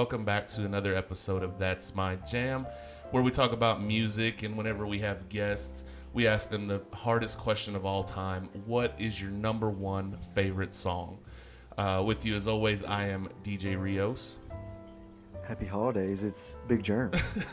[0.00, 2.66] Welcome back to another episode of That's My Jam,
[3.10, 4.42] where we talk about music.
[4.44, 5.84] And whenever we have guests,
[6.14, 10.72] we ask them the hardest question of all time What is your number one favorite
[10.72, 11.18] song?
[11.76, 14.38] Uh, with you, as always, I am DJ Rios.
[15.46, 16.24] Happy holidays.
[16.24, 17.12] It's Big Germ.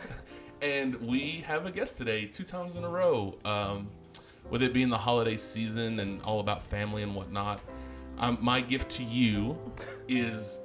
[0.61, 3.38] And we have a guest today, two times in a row.
[3.44, 3.89] Um,
[4.50, 7.59] with it being the holiday season and all about family and whatnot,
[8.20, 9.58] um, my gift to you
[10.08, 10.61] is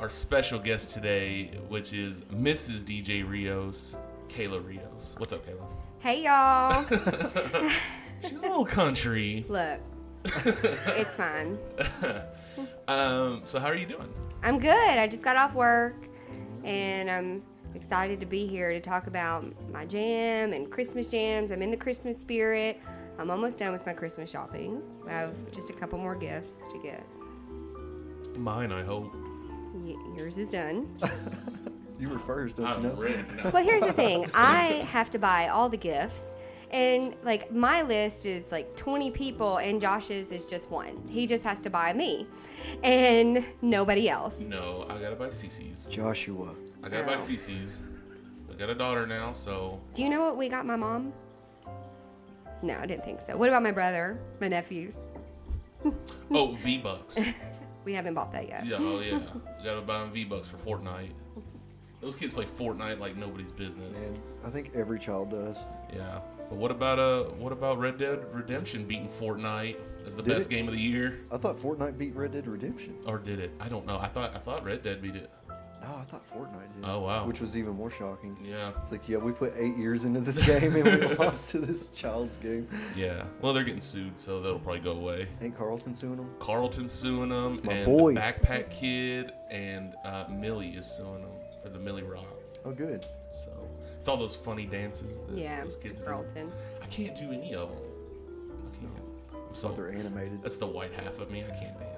[0.00, 2.84] our special guest today, which is Mrs.
[2.84, 3.96] DJ Rios,
[4.28, 5.16] Kayla Rios.
[5.18, 5.66] What's up, Kayla?
[6.00, 6.84] Hey y'all.
[8.28, 9.44] She's a little country.
[9.48, 9.80] Look,
[10.24, 11.58] it's fine.
[12.86, 14.12] Um, so how are you doing?
[14.42, 14.98] I'm good.
[14.98, 16.08] I just got off work
[16.64, 17.42] and I'm
[17.74, 21.50] excited to be here to talk about my jam and Christmas jams.
[21.50, 22.78] I'm in the Christmas spirit.
[23.18, 24.82] I'm almost done with my Christmas shopping.
[25.08, 27.04] I have just a couple more gifts to get.
[28.36, 29.14] Mine, I hope.
[29.84, 30.88] Y- yours is done.
[31.98, 32.94] you were first, don't you I'm know?
[32.94, 33.22] ready.
[33.42, 33.50] No.
[33.52, 34.26] Well, here's the thing.
[34.34, 36.36] I have to buy all the gifts.
[36.70, 41.00] And like my list is like 20 people and Josh's is just one.
[41.06, 42.26] He just has to buy me
[42.82, 44.40] and nobody else.
[44.40, 45.86] No, I gotta buy Cece's.
[45.86, 46.52] Joshua.
[46.82, 47.18] I gotta buy Oh.
[47.18, 47.82] Cece's.
[48.50, 51.12] I got a daughter now, so Do you know what we got my mom?
[52.62, 53.36] No, I didn't think so.
[53.36, 54.98] What about my brother, my nephews?
[56.32, 57.20] oh V Bucks.
[57.84, 58.66] We haven't bought that yet.
[58.66, 59.18] Yeah, oh yeah.
[59.58, 61.10] You gotta buy them V Bucks for Fortnite.
[62.00, 64.10] Those kids play Fortnite like nobody's business.
[64.10, 65.66] Man, I think every child does.
[65.94, 66.20] Yeah.
[66.50, 70.50] But what about uh what about Red Dead Redemption beating Fortnite as the Did best
[70.50, 70.54] it?
[70.54, 71.20] game of the year?
[71.32, 72.96] I thought Fortnite beat Red Dead Redemption.
[73.06, 73.52] Or did it?
[73.58, 73.98] I don't know.
[73.98, 75.30] I thought I thought Red Dead beat it.
[75.86, 76.84] No, I thought Fortnite did.
[76.84, 77.26] Oh, wow.
[77.26, 78.36] Which was even more shocking.
[78.42, 78.72] Yeah.
[78.78, 81.90] It's like, yeah, we put eight years into this game and we lost to this
[81.90, 82.66] child's game.
[82.96, 83.24] Yeah.
[83.42, 85.28] Well, they're getting sued, so that'll probably go away.
[85.42, 86.30] Ain't Carlton suing them?
[86.38, 88.14] Carlton suing them, That's my and boy.
[88.14, 91.30] the Backpack Kid and uh, Milly is suing them
[91.62, 92.24] for the Milly Rock.
[92.64, 93.02] Oh, good.
[93.44, 93.50] So
[93.98, 96.06] it's all those funny dances that Yeah, those kids do.
[96.06, 96.50] Carlton.
[96.82, 97.82] I can't do any of them.
[98.72, 98.92] I can't.
[99.34, 100.42] I'm So so they're animated.
[100.42, 101.44] That's the white half of me.
[101.44, 101.90] I can't dance.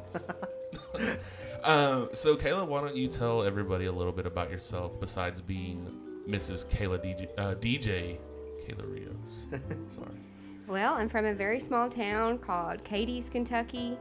[1.66, 5.90] Um, so, Kayla, why don't you tell everybody a little bit about yourself besides being
[6.28, 6.66] Mrs.
[6.66, 8.18] Kayla DJ, uh, DJ
[8.64, 9.46] Kayla Rios?
[9.94, 10.20] Sorry.
[10.66, 13.98] Well, I'm from a very small town called Cadiz, Kentucky,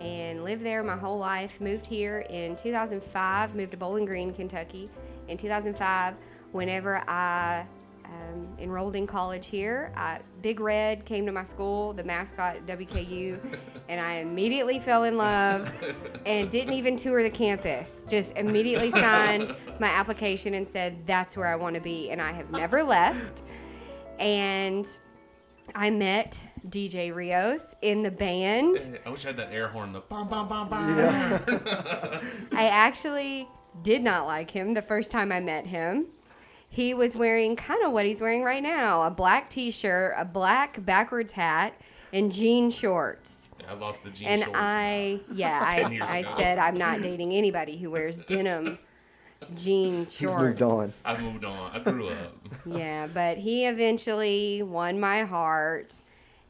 [0.00, 1.60] and lived there my whole life.
[1.60, 4.88] Moved here in 2005, moved to Bowling Green, Kentucky
[5.28, 6.14] in 2005.
[6.52, 7.66] Whenever I
[8.10, 12.66] um, enrolled in college here, I, Big Red came to my school, the mascot at
[12.66, 13.38] WKU,
[13.88, 15.70] and I immediately fell in love
[16.26, 18.06] and didn't even tour the campus.
[18.08, 22.10] Just immediately signed my application and said, That's where I want to be.
[22.10, 23.42] And I have never left.
[24.18, 24.86] And
[25.74, 28.98] I met DJ Rios in the band.
[29.04, 29.92] I wish I had that air horn.
[29.92, 30.80] The bum bum bum bum.
[32.52, 33.48] I actually
[33.82, 36.06] did not like him the first time I met him.
[36.68, 40.24] He was wearing kind of what he's wearing right now a black t shirt, a
[40.24, 41.74] black backwards hat,
[42.12, 43.50] and jean shorts.
[43.68, 44.58] I lost the jean And shorts.
[44.58, 48.78] I, yeah, I, I said I'm not dating anybody who wears denim
[49.54, 50.18] jean shorts.
[50.18, 50.92] He's moved on.
[51.04, 51.70] I moved on.
[51.74, 52.34] I grew up.
[52.66, 55.94] Yeah, but he eventually won my heart.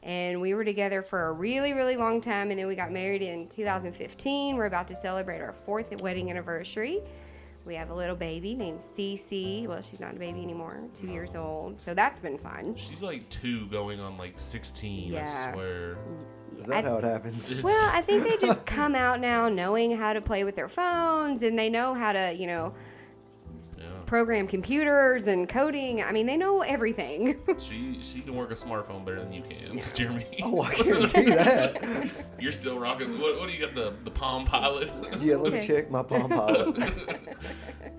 [0.01, 2.51] And we were together for a really, really long time.
[2.51, 4.55] And then we got married in 2015.
[4.55, 7.01] We're about to celebrate our fourth wedding anniversary.
[7.69, 9.67] We have a little baby named Cece.
[9.67, 11.43] Well, she's not a baby anymore, two years oh.
[11.43, 11.79] old.
[11.79, 12.73] So that's been fun.
[12.75, 15.11] She's like two, going on like 16.
[15.11, 15.53] I Yeah.
[15.53, 15.97] swear.
[16.57, 17.53] Is that I- how it happens?
[17.61, 21.43] Well, I think they just come out now knowing how to play with their phones
[21.43, 22.81] and they know how to, you know, yeah.
[24.09, 26.01] Program computers and coding.
[26.01, 27.39] I mean, they know everything.
[27.59, 30.25] She she can work a smartphone better than you can, Jeremy.
[30.43, 32.09] Oh, I guarantee that.
[32.39, 33.19] You're still rocking.
[33.19, 33.75] What, what do you got?
[33.75, 34.91] The the Palm Pilot.
[35.21, 35.67] Yeah, let me Okay.
[35.67, 36.77] check my Palm Pilot.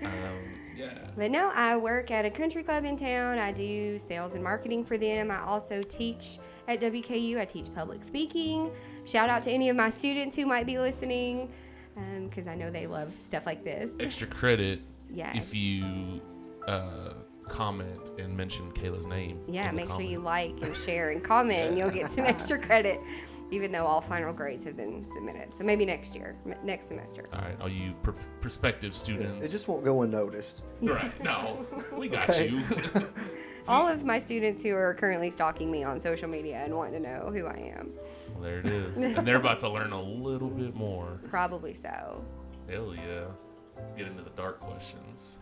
[0.03, 0.39] um,
[0.77, 0.99] yeah.
[1.17, 3.39] But no, I work at a country club in town.
[3.39, 5.31] I do sales and marketing for them.
[5.31, 7.39] I also teach at WKU.
[7.39, 8.71] I teach public speaking.
[9.05, 11.51] Shout out to any of my students who might be listening
[12.25, 13.91] because I know they love stuff like this.
[14.01, 14.81] Extra credit
[15.12, 15.33] Yeah.
[15.37, 16.21] if you
[16.67, 17.15] uh,
[17.49, 19.41] comment and mention Kayla's name.
[19.49, 22.25] Yeah, in the make sure you like and share and comment, and you'll get some
[22.27, 23.01] extra credit,
[23.51, 25.57] even though all final grades have been submitted.
[25.57, 27.29] So maybe next year, m- next semester.
[27.33, 28.11] All right, all you pr-
[28.41, 29.45] prospective students.
[29.45, 30.65] It just won't go unnoticed.
[30.83, 31.25] right.
[31.25, 31.67] No,
[31.97, 32.49] we got Okay.
[32.51, 32.62] you.
[33.69, 37.09] All of my students who are currently stalking me on social media and wanting to
[37.09, 37.91] know who I am.
[38.35, 41.21] well, there it is, and they're about to learn a little bit more.
[41.29, 42.25] Probably so.
[42.69, 43.25] Hell yeah.
[43.97, 45.38] Get into the dark questions.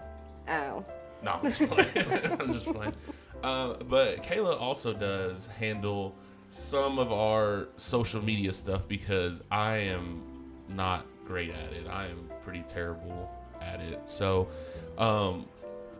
[0.48, 0.84] Oh.
[1.22, 1.90] No, I'm just playing.
[2.40, 2.94] I'm just playing.
[3.42, 6.14] Uh, but Kayla also does handle
[6.48, 10.22] some of our social media stuff because I am
[10.68, 11.86] not great at it.
[11.88, 14.08] I am pretty terrible at at it.
[14.08, 14.48] So,
[14.96, 15.46] um,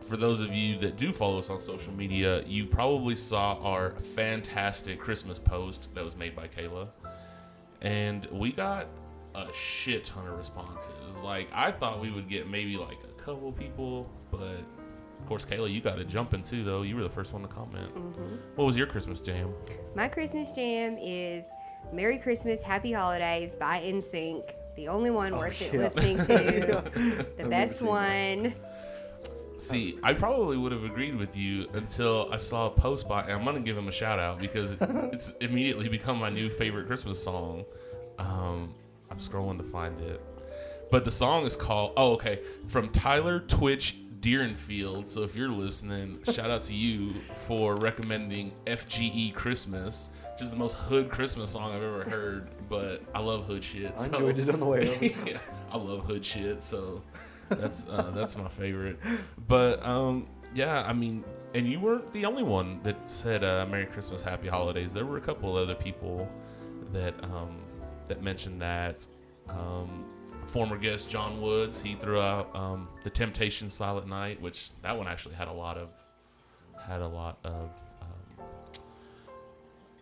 [0.01, 3.91] for those of you that do follow us on social media, you probably saw our
[4.15, 6.87] fantastic Christmas post that was made by Kayla.
[7.81, 8.87] And we got
[9.35, 11.17] a shit ton of responses.
[11.23, 14.63] Like, I thought we would get maybe like a couple people, but
[15.19, 16.81] of course, Kayla, you got to jump in too, though.
[16.81, 17.91] You were the first one to comment.
[18.55, 19.53] What was your Christmas jam?
[19.95, 21.43] My Christmas jam is
[21.93, 24.51] Merry Christmas, Happy Holidays by NSYNC.
[24.75, 26.23] The only one worth it listening to.
[26.25, 28.55] the remember best seeing one.
[29.57, 33.33] See, I probably would have agreed with you until I saw a post by, and
[33.33, 37.21] I'm gonna give him a shout out because it's immediately become my new favorite Christmas
[37.21, 37.65] song.
[38.19, 38.73] Um,
[39.11, 40.21] I'm scrolling to find it,
[40.91, 45.07] but the song is called Oh, okay, from Tyler Twitch Deerenfield.
[45.09, 47.13] So if you're listening, shout out to you
[47.47, 52.47] for recommending FGE Christmas, which is the most hood Christmas song I've ever heard.
[52.69, 53.93] But I love hood shit.
[53.93, 55.05] I so- enjoyed it on the way over.
[55.29, 55.39] yeah,
[55.71, 57.01] I love hood shit, so
[57.49, 58.99] that's uh, that's my favorite.
[59.47, 61.23] But um, yeah, I mean,
[61.55, 65.17] and you weren't the only one that said uh, "Merry Christmas, Happy Holidays." There were
[65.17, 66.27] a couple other people
[66.91, 67.57] that um,
[68.09, 69.07] that mentioned that.
[69.47, 70.05] Um,
[70.45, 75.07] former guest John Woods, he threw out um, the Temptation Silent Night, which that one
[75.07, 75.89] actually had a lot of
[76.87, 77.69] had a lot of
[78.01, 78.45] um,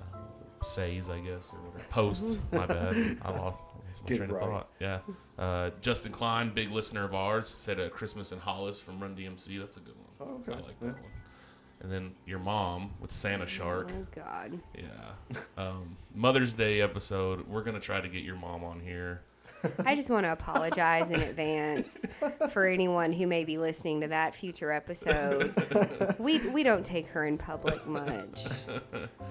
[0.02, 0.18] uh,
[0.64, 1.84] says, I guess, or whatever.
[1.90, 2.40] posts.
[2.52, 3.60] My bad, I lost,
[4.04, 4.44] my Get train right.
[4.44, 4.70] of thought.
[4.80, 5.00] Yeah,
[5.40, 9.60] uh, Justin Klein, big listener of ours, said a Christmas in Hollis from Run DMC.
[9.60, 10.08] That's a good one.
[10.30, 10.54] Oh, okay.
[10.62, 10.92] I like that Yeah.
[10.94, 11.12] one.
[11.82, 13.92] And then your mom with Santa Shark.
[13.96, 14.60] Oh, God.
[14.76, 15.40] Yeah.
[15.58, 17.48] Um, Mother's Day episode.
[17.48, 19.22] We're gonna try to get your mom on here.
[19.86, 22.06] I just want to apologize in advance
[22.52, 25.54] for anyone who may be listening to that future episode.
[26.20, 28.46] We we don't take her in public much.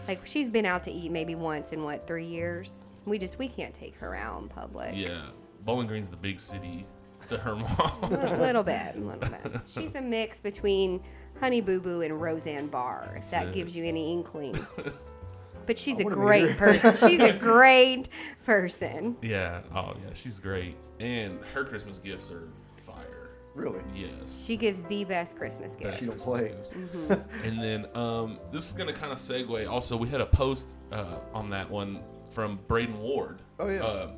[0.09, 2.89] Like she's been out to eat maybe once in what three years.
[3.05, 4.95] We just we can't take her out in public.
[4.95, 5.27] Yeah.
[5.65, 6.87] Bowling Green's the big city
[7.29, 7.99] to her mom.
[8.13, 9.63] A little bit, a little bit.
[9.67, 11.03] She's a mix between
[11.41, 13.55] Honey Boo Boo and Roseanne Barr, if that it.
[13.55, 14.57] gives you any inkling.
[15.67, 16.55] But she's I a wanna meet great her.
[16.79, 17.09] person.
[17.11, 18.09] She's a great
[18.45, 19.17] person.
[19.21, 19.63] yeah.
[19.75, 20.13] Oh yeah.
[20.15, 20.77] She's great.
[21.01, 22.49] And her Christmas gifts are
[22.87, 23.31] fire.
[23.53, 23.81] Really?
[23.93, 24.45] Yes.
[24.47, 25.99] She gives the best Christmas Best gifts.
[25.99, 27.17] She don't Christmas play.
[27.17, 27.25] gifts.
[27.43, 29.69] and then um, this is gonna kind of segue.
[29.69, 31.99] Also, we had a post uh, on that one
[32.33, 33.43] from Braden Ward.
[33.59, 33.83] Oh, yeah.
[33.83, 34.11] Uh,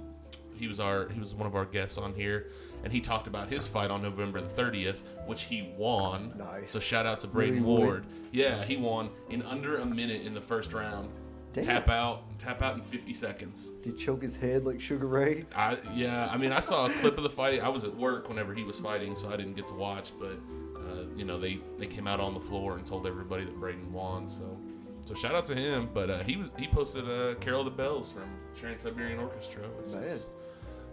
[0.55, 2.51] he was our he was one of our guests on here,
[2.85, 6.33] and he talked about his fight on November the 30th, which he won.
[6.37, 6.71] Nice.
[6.71, 7.67] So shout out to Braden Really?
[7.67, 8.07] Ward.
[8.33, 11.11] Yeah, he won in under a minute in the first round.
[11.53, 11.65] Damn.
[11.65, 13.71] Tap out, tap out in 50 seconds.
[13.83, 15.47] Did he choke his head like Sugar Ray?
[15.57, 17.63] I yeah, I mean, I saw a clip of the fight.
[17.63, 20.13] I was at work whenever he was fighting, so I didn't get to watch.
[20.21, 20.39] But
[20.77, 23.93] uh, you know, they they came out on the floor and told everybody that Braden
[23.93, 24.29] won.
[24.29, 24.59] So
[25.07, 25.89] so shout out to him.
[25.93, 29.63] But uh, he was he posted uh, "Carol of the Bells" from Trans Siberian Orchestra.
[29.83, 30.27] Which Man, is,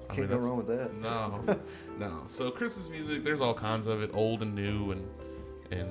[0.10, 0.94] I Can't go wrong with that.
[1.02, 1.44] No,
[1.98, 2.24] no.
[2.28, 5.08] So Christmas music, there's all kinds of it, old and new, and
[5.72, 5.90] and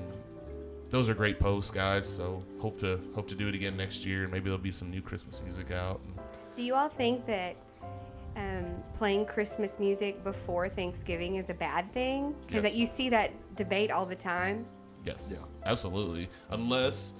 [0.90, 2.06] those are great posts, guys.
[2.08, 4.90] So hope to hope to do it again next year, and maybe there'll be some
[4.90, 6.00] new Christmas music out.
[6.04, 6.14] And,
[6.56, 7.56] Do you all think that
[8.36, 12.34] um, playing Christmas music before Thanksgiving is a bad thing?
[12.46, 12.74] Because Yes.
[12.76, 14.66] you see that debate all the time.
[15.04, 15.44] Yes, Yeah.
[15.70, 16.28] absolutely.
[16.50, 17.14] Unless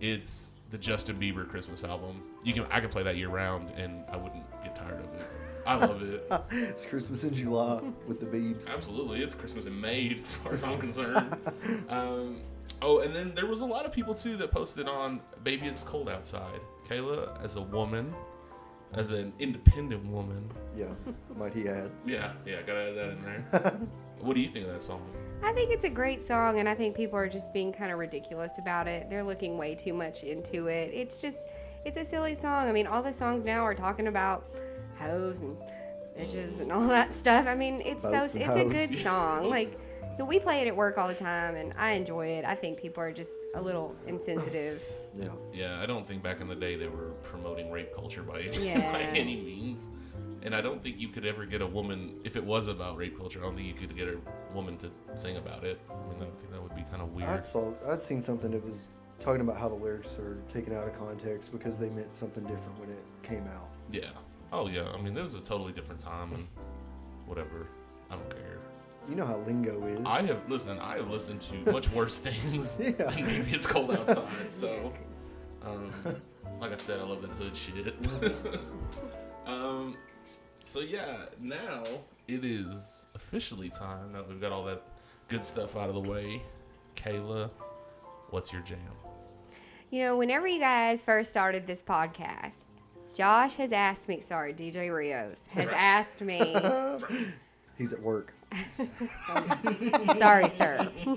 [0.00, 4.04] it's the Justin Bieber Christmas album, you can I can play that year round, and
[4.10, 5.26] I wouldn't get tired of it.
[5.66, 6.30] I love it.
[6.52, 8.68] It's Christmas in July with the Beebs.
[8.70, 11.36] Absolutely, it's Christmas in May as far as I'm concerned.
[11.88, 12.40] um,
[12.82, 15.82] oh, and then there was a lot of people too that posted on "Baby, It's
[15.82, 18.12] Cold Outside." Kayla, as a woman,
[18.94, 20.86] as an independent woman, Yeah,
[21.36, 21.90] might he add.
[22.04, 23.78] yeah, yeah, gotta add that in there.
[24.20, 25.00] what do you think of that song?
[25.42, 27.98] I think it's a great song, and I think people are just being kind of
[27.98, 29.08] ridiculous about it.
[29.08, 30.90] They're looking way too much into it.
[30.92, 31.38] It's just,
[31.84, 32.68] it's a silly song.
[32.68, 34.44] I mean, all the songs now are talking about
[35.00, 35.56] hoes and
[36.18, 37.46] bitches and all that stuff.
[37.48, 39.48] I mean, it's Boats so, and it's a good song.
[39.50, 39.78] Like,
[40.16, 42.44] so we play it at work all the time, and I enjoy it.
[42.44, 44.82] I think people are just a little insensitive.
[45.14, 45.30] Yeah.
[45.52, 48.64] Yeah, I don't think back in the day they were promoting rape culture by any,
[48.68, 48.92] Yeah.
[48.92, 49.88] by any means.
[50.42, 53.18] And I don't think you could ever get a woman, if it was about rape
[53.18, 54.18] culture, I don't think you could get a
[54.54, 55.80] woman to sing about it.
[55.90, 57.28] I mean, I think that would be kind of weird.
[57.28, 57.74] I saw.
[57.88, 58.86] I'd seen something that was
[59.18, 62.78] talking about how the lyrics are taken out of context because they meant something different
[62.78, 63.68] when it came out.
[63.90, 64.10] Yeah.
[64.52, 64.88] Oh, yeah.
[64.94, 66.46] I mean, it was a totally different time and
[67.26, 67.66] whatever.
[68.10, 68.58] I don't care.
[69.08, 70.04] You know how lingo is.
[70.04, 72.90] I have, listen, I have listened to much worse things Yeah.
[72.92, 74.26] than maybe it's cold outside.
[74.50, 74.92] So,
[75.62, 75.92] um,
[76.60, 77.94] like I said, I love that hood shit.
[79.46, 79.96] um,
[80.62, 81.84] so, yeah, now
[82.28, 84.82] it is officially time now that we've got all that
[85.28, 86.42] good stuff out of the way.
[86.96, 87.50] Kayla,
[88.30, 88.78] what's your jam?
[89.90, 92.56] You know, whenever you guys first started this podcast,
[93.20, 96.56] Josh has asked me, sorry, DJ Rios has asked me,
[97.76, 98.32] He's at work.
[100.18, 100.88] Sorry, sir.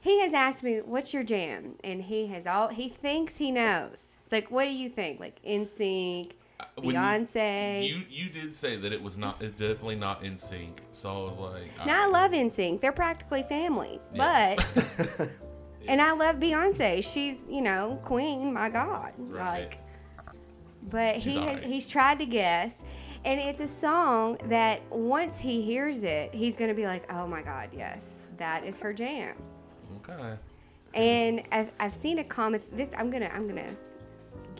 [0.00, 4.16] he has asked me, "What's your jam?" And he has all he thinks he knows.
[4.22, 7.86] It's like, "What do you think?" Like NSYNC, uh, When you- Beyonce.
[7.88, 10.80] You you did say that it was not it's definitely not in sync.
[10.92, 12.12] So I was like, now I alright.
[12.12, 12.80] love NSYNC.
[12.80, 14.00] They're practically family.
[14.14, 14.56] Yeah.
[14.56, 15.28] But
[15.88, 17.02] and I love Beyonce.
[17.12, 18.52] She's you know queen.
[18.52, 19.60] My God, Right.
[19.62, 19.78] like.
[20.90, 21.64] But She's he has alright.
[21.64, 22.74] he's tried to guess,
[23.24, 27.40] and it's a song that once he hears it, he's gonna be like, "Oh my
[27.42, 29.36] God, yes, that is her jam."
[30.08, 30.34] Okay.
[30.94, 32.64] And I've, I've seen a comment.
[32.76, 33.74] This I'm gonna I'm gonna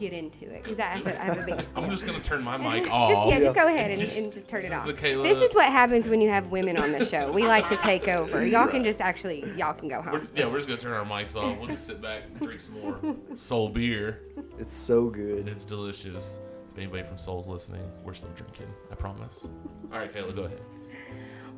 [0.02, 1.64] get into it because I have a, I have a big.
[1.76, 3.08] I'm just gonna turn my mic off.
[3.08, 4.86] Just yeah, just go ahead and Just- and just turn it it is off.
[4.86, 7.30] the Kayla- This is what happens when you have women on the show.
[7.30, 8.44] We like to take over.
[8.44, 10.28] Y'all can just actually y'all can go We're, home.
[10.34, 11.56] yeah, we're just gonna turn our mics off.
[11.58, 14.20] We'll just sit back and drink some more Soul beer.
[14.58, 15.46] It's so good.
[15.48, 16.40] It's delicious.
[16.72, 18.66] If anybody from Soul's listening, we're still drinking.
[18.90, 19.46] I promise.
[19.92, 20.60] All right, Kayla, go ahead.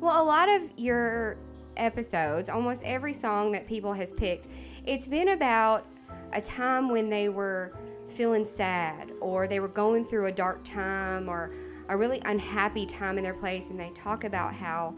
[0.01, 1.37] Well, a lot of your
[1.77, 4.49] episodes, almost every song that people has picked,
[4.85, 5.85] it's been about
[6.33, 11.29] a time when they were feeling sad or they were going through a dark time
[11.29, 11.51] or
[11.89, 14.95] a really unhappy time in their place and they talk about how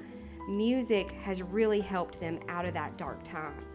[0.47, 3.65] music has really helped them out of that dark time.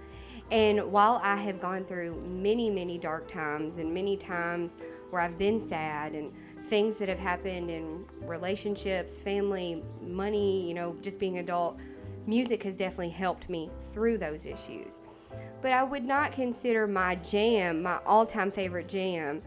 [0.51, 4.77] And while I have gone through many, many dark times and many times
[5.11, 6.33] where I've been sad and
[6.65, 11.79] things that have happened in relationships, family, money, you know, just being adult,
[12.27, 15.01] music has definitely helped me through those issues.
[15.63, 19.41] But I would not consider my jam, my all time favorite jam,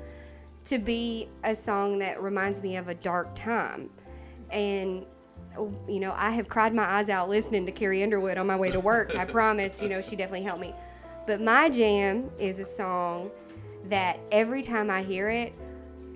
[0.64, 3.90] to be a song that reminds me of a dark time.
[4.50, 5.06] And
[5.88, 8.72] you know, I have cried my eyes out listening to Carrie Underwood on my way
[8.72, 9.16] to work.
[9.16, 10.74] I promise, you know, she definitely helped me.
[11.28, 13.32] But my jam is a song
[13.86, 15.54] that every time I hear it,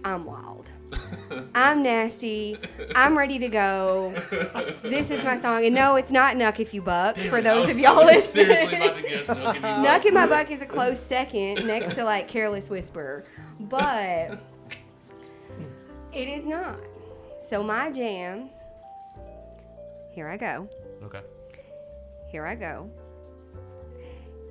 [0.03, 0.68] I'm wild.
[1.55, 2.57] I'm nasty.
[2.95, 4.11] I'm ready to go.
[4.83, 5.65] This is my song.
[5.65, 8.45] And no, it's not Knuck If You Buck for I those was- of y'all listening.
[8.47, 9.85] Seriously about to guess Knuck If You Buck.
[9.85, 13.25] Knuck in My Buck is a close second next to like Careless Whisper.
[13.61, 14.39] But
[16.13, 16.79] it is not.
[17.41, 18.49] So my jam,
[20.11, 20.67] here I go.
[21.03, 21.21] Okay.
[22.31, 22.89] Here I go.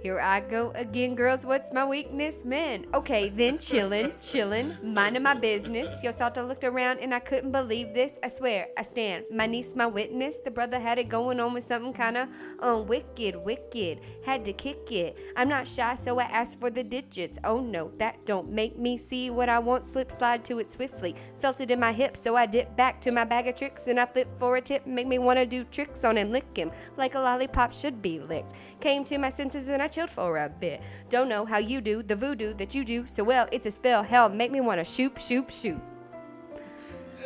[0.01, 1.45] Here I go again, girls.
[1.45, 2.45] What's my weakness?
[2.45, 2.87] Men.
[2.95, 6.03] Okay, then chillin', chillin', minding my business.
[6.05, 8.17] Yo, Salta looked around and I couldn't believe this.
[8.23, 9.25] I swear, I stand.
[9.33, 10.39] My niece, my witness.
[10.45, 12.29] The brother had it going on with something kinda
[12.61, 13.99] um wicked, wicked.
[14.25, 15.19] Had to kick it.
[15.37, 17.39] I'm not shy, so I asked for the digits.
[17.43, 19.85] Oh no, that don't make me see what I want.
[19.85, 21.17] Slip slide to it swiftly.
[21.41, 23.99] Felt it in my hip, so I dipped back to my bag of tricks and
[23.99, 24.87] I flipped for a tip.
[24.87, 28.53] Make me wanna do tricks on and lick him like a lollipop should be licked.
[28.81, 30.81] Came to my senses and I chilled for a bit.
[31.09, 33.49] Don't know how you do the voodoo that you do so well.
[33.53, 34.03] It's a spell.
[34.03, 35.81] Hell, make me wanna shoot, shoot, shoot.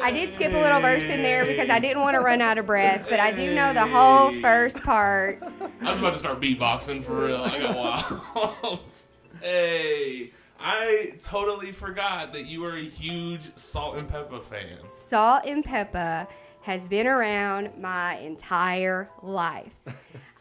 [0.02, 2.58] I did skip a little verse in there because I didn't want to run out
[2.58, 5.40] of breath, but I do know the whole first part.
[5.80, 7.36] I was about to start beatboxing for real.
[7.36, 8.80] I got wild.
[9.40, 14.88] hey, I totally forgot that you were a huge Salt-N-Pepa fan.
[14.88, 16.26] Salt-N-Pepa
[16.62, 19.74] has been around my entire life.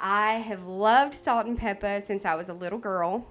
[0.01, 3.25] I have loved Salt-N-Pepa since I was a little girl.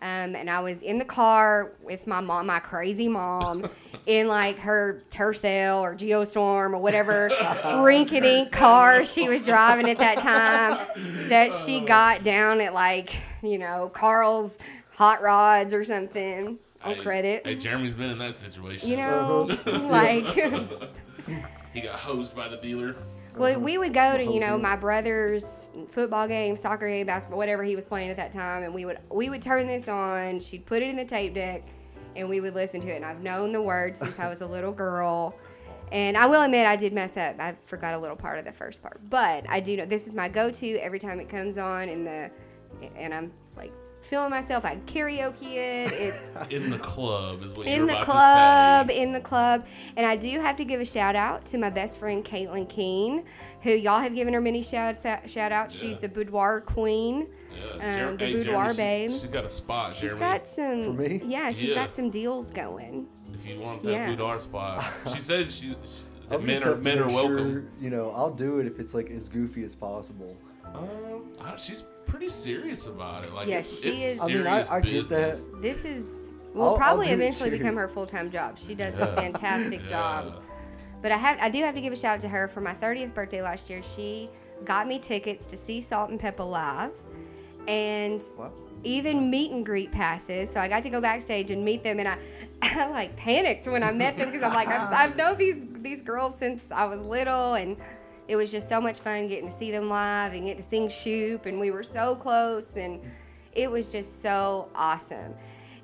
[0.00, 3.68] Um, and I was in the car with my mom, my crazy mom,
[4.06, 10.18] in like her Tercel or Geostorm or whatever rinky-dink car she was driving at that
[10.18, 10.86] time.
[11.28, 14.58] That she got down at like you know Carl's
[14.92, 17.46] Hot Rods or something on Hey, credit.
[17.46, 18.90] Hey, Jeremy's been in that situation.
[18.90, 20.28] You know, like.
[21.72, 22.94] he got hosed by the dealer.
[23.36, 27.64] Well, we would go to you know my brother's football game, soccer game, basketball, whatever
[27.64, 30.40] he was playing at that time, and we would we would turn this on.
[30.40, 31.62] She'd put it in the tape deck,
[32.16, 32.96] and we would listen to it.
[32.96, 35.34] And I've known the words since I was a little girl.
[35.92, 37.36] And I will admit I did mess up.
[37.38, 40.14] I forgot a little part of the first part, but I do know this is
[40.14, 42.30] my go-to every time it comes on in the,
[42.96, 43.30] and I'm
[44.04, 44.64] feeling myself.
[44.64, 45.92] I karaoke it.
[45.92, 49.02] It's In the club is what you're in the about club, to say.
[49.02, 49.66] in the club.
[49.96, 53.24] And I do have to give a shout out to my best friend Caitlin Keene,
[53.62, 55.78] who y'all have given her many shouts out, shout outs.
[55.78, 57.28] She's the boudoir queen.
[57.80, 59.10] Yeah, um, the hey, boudoir Jeremy, babe.
[59.12, 60.20] She, she's got a spot, She's Jeremy.
[60.20, 61.20] got some For me?
[61.24, 61.74] Yeah, she's Yeah.
[61.76, 63.06] got some deals going.
[63.32, 64.06] if you want that Yeah.
[64.08, 65.74] boudoir spot, she said she's.
[65.84, 67.52] she- I'll men just are men are welcome.
[67.52, 70.34] sure, you know, I'll do it if it's like as goofy as possible.
[70.74, 73.32] Um, uh, she's pretty serious about it.
[73.32, 75.46] Like, Yeah, it's, she it's is- I mean, serious I- I get that.
[75.62, 76.20] This is
[76.52, 78.58] will I'll- I'll probably do it eventually become her full time job.
[78.58, 79.06] She does Yeah.
[79.06, 80.42] a fantastic job.
[81.02, 82.72] But I have I do have to give a shout out to her for my
[82.74, 83.82] 30th birthday last year.
[83.82, 84.30] She
[84.64, 86.92] got me tickets to see Salt-N-Pepa live,
[87.68, 88.52] and Wow.
[88.84, 90.48] even meet and greet passes.
[90.50, 92.16] So I got to go backstage and meet them, and I,
[92.62, 96.02] I like panicked when I met them because I'm like, I've, I've known these these
[96.02, 97.76] girls since I was little, and
[98.28, 100.88] it was just so much fun getting to see them live and get to sing
[100.88, 103.00] Shoop, and we were so close, and
[103.52, 105.34] it was just so awesome.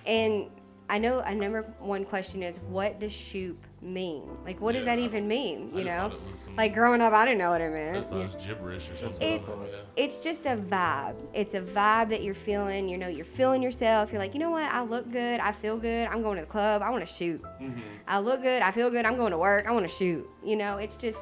[0.07, 0.47] And
[0.89, 4.25] I know a number one question is, what does Shoop mean?
[4.45, 5.71] Like, what does that I- even mean?
[5.73, 7.97] You know, some- like growing up, I didn't know what it meant.
[7.97, 9.29] it was gibberish or something.
[9.35, 9.69] It's.
[9.71, 9.77] Yeah.
[9.95, 11.15] it's just a vibe.
[11.33, 12.89] It's a vibe that you're feeling.
[12.89, 14.11] You know, you're feeling yourself.
[14.11, 14.65] You're like, you know what?
[14.65, 15.39] I look good.
[15.39, 16.09] I feel good.
[16.09, 16.83] I'm going to the club.
[16.83, 17.41] I want to shoot.
[17.61, 17.79] Mhm.
[18.09, 18.61] I look good.
[18.61, 19.05] I feel good.
[19.07, 19.69] I'm going to work.
[19.69, 20.29] I want to shoot.
[20.43, 21.21] You know, it's just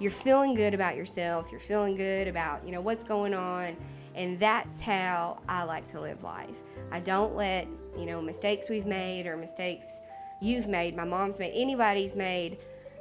[0.00, 1.50] you're feeling good about yourself.
[1.52, 3.76] You're feeling good about you know what's going on,
[4.14, 6.62] and that's how I like to live life.
[6.90, 10.00] I don't let you know mistakes we've made or mistakes
[10.40, 12.58] you've made, my mom's made, anybody's made,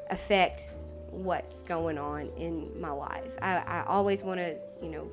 [0.09, 0.69] affect
[1.09, 3.35] what's going on in my life.
[3.41, 5.09] I, I always want to you know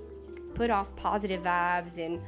[0.55, 2.21] put off positive vibes and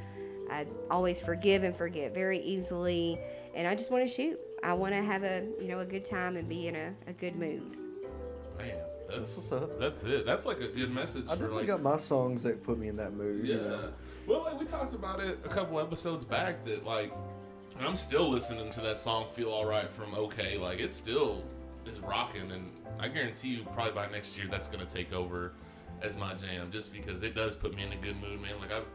[0.49, 3.19] I always forgive and forget very easily,
[3.53, 4.39] and I just want to shoot.
[4.63, 7.13] I want to have a you know a good time and be in a, a
[7.13, 7.78] good mood.
[9.11, 9.79] That's what's up.
[9.79, 10.25] That's it.
[10.25, 11.67] That's like a good message I definitely like.
[11.67, 13.45] got my songs that put me in that mood.
[13.45, 13.55] yeah.
[13.55, 13.93] You know?
[14.27, 17.11] Well, like we talked about it a couple episodes back that like,
[17.77, 20.57] and I'm still listening to that song "Feel Alright" from OK.
[20.57, 21.43] Like it still
[21.85, 25.53] is rocking, and I guarantee you, probably by next year, that's gonna take over
[26.01, 28.59] as my jam, just because it does put me in a good mood, man.
[28.59, 28.85] Like I've,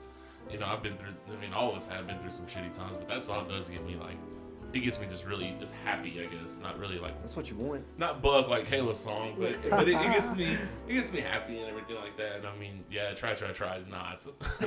[0.53, 1.15] you know, I've been through.
[1.37, 3.69] I mean, all of us have been through some shitty times, but that song does
[3.69, 4.17] get me like.
[4.75, 6.59] It gets me just really just happy, I guess.
[6.61, 7.85] Not really like That's what you want.
[7.97, 10.57] not bug like Kayla's song, but, but it, it gets me
[10.89, 12.37] it gets me happy and everything like that.
[12.39, 14.27] And I mean, yeah, try try try is not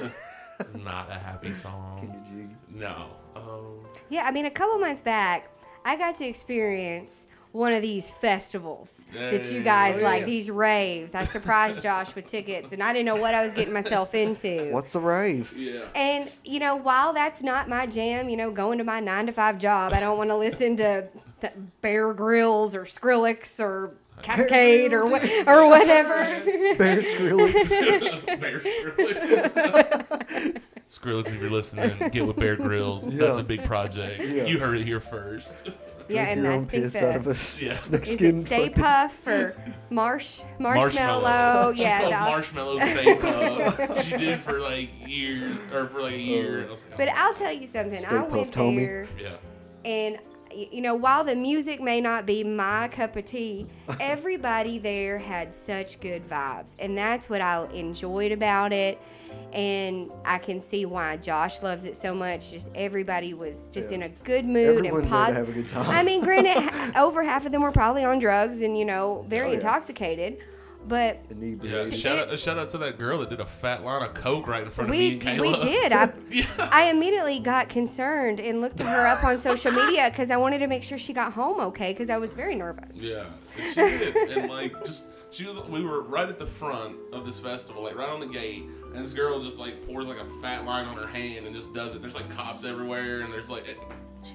[0.59, 2.23] it's not a happy Can song.
[2.31, 2.49] you jig?
[2.73, 3.09] No.
[3.35, 5.49] Um, Yeah, I mean, a couple months back,
[5.85, 10.25] I got to experience one of these festivals that you guys Oh, yeah, like, yeah.
[10.25, 11.15] these raves.
[11.15, 14.69] I surprised Josh with tickets, and I didn't know what I was getting myself into.
[14.71, 15.53] What's a rave?
[15.57, 15.85] yeah.
[15.95, 19.31] And you know, while that's not my jam, you know, going to my nine to
[19.31, 21.07] five job, I don't want to listen to
[21.41, 26.15] th- Bear Grillz or Skrillex or Kaskade or what or whatever.
[26.77, 28.25] Bear Skrillex.
[28.39, 30.61] Bear Skrillex.
[30.89, 33.11] Skrillex, if you're listening, get with Bear Grillz.
[33.17, 34.23] That's a big project.
[34.23, 34.45] Yeah.
[34.45, 35.69] You heard it here first.
[36.09, 37.73] Yeah, and your I own think piss the, out of a Yeah.
[37.73, 38.43] snake skin.
[38.43, 39.55] Stay fucking- Puff or
[39.89, 41.73] Marsh Marshmallow?
[41.73, 44.05] She Yeah, calls that- marshmallow Stay Puff.
[44.05, 46.61] she did for like years or for like a year.
[46.63, 46.67] Oh.
[46.67, 47.93] I was But I'll tell you something.
[47.93, 48.77] Stay I went puffed, homie.
[48.77, 49.35] there, yeah.
[49.85, 50.19] and
[50.55, 53.67] you know, while the music may not be my cup of tea,
[53.99, 58.97] everybody there had such good vibes, and that's what I enjoyed about it.
[59.57, 62.51] And I can see why Josh loves it so much.
[62.51, 63.95] Just everybody was just Yeah.
[63.95, 65.47] in a good mood Everyone's and there to positive.
[65.47, 65.89] have a good time.
[65.89, 69.47] I mean, granted, over half of them were probably on drugs and you know very
[69.47, 69.53] Oh, yeah.
[69.55, 70.37] intoxicated,
[70.87, 71.93] but Yeah, Inebriated.
[71.95, 74.61] shout out, shout out to that girl that did a fat line of coke right
[74.61, 75.41] in front of me we and Kayla.
[75.41, 75.91] we did.
[75.91, 76.69] I yeah.
[76.71, 80.67] I immediately got concerned and looked her up on social media because I wanted to
[80.67, 82.95] make sure she got home okay because I was very nervous.
[82.95, 83.23] Yeah,
[83.59, 85.57] and she did, and like just she was.
[85.69, 88.63] We were right at the front of this festival, like right on the gate,
[88.93, 91.73] and this girl just like pours like a fat line on her hand and just
[91.73, 92.01] does it.
[92.01, 93.67] There's like cops everywhere, and there's like.
[93.67, 93.77] It,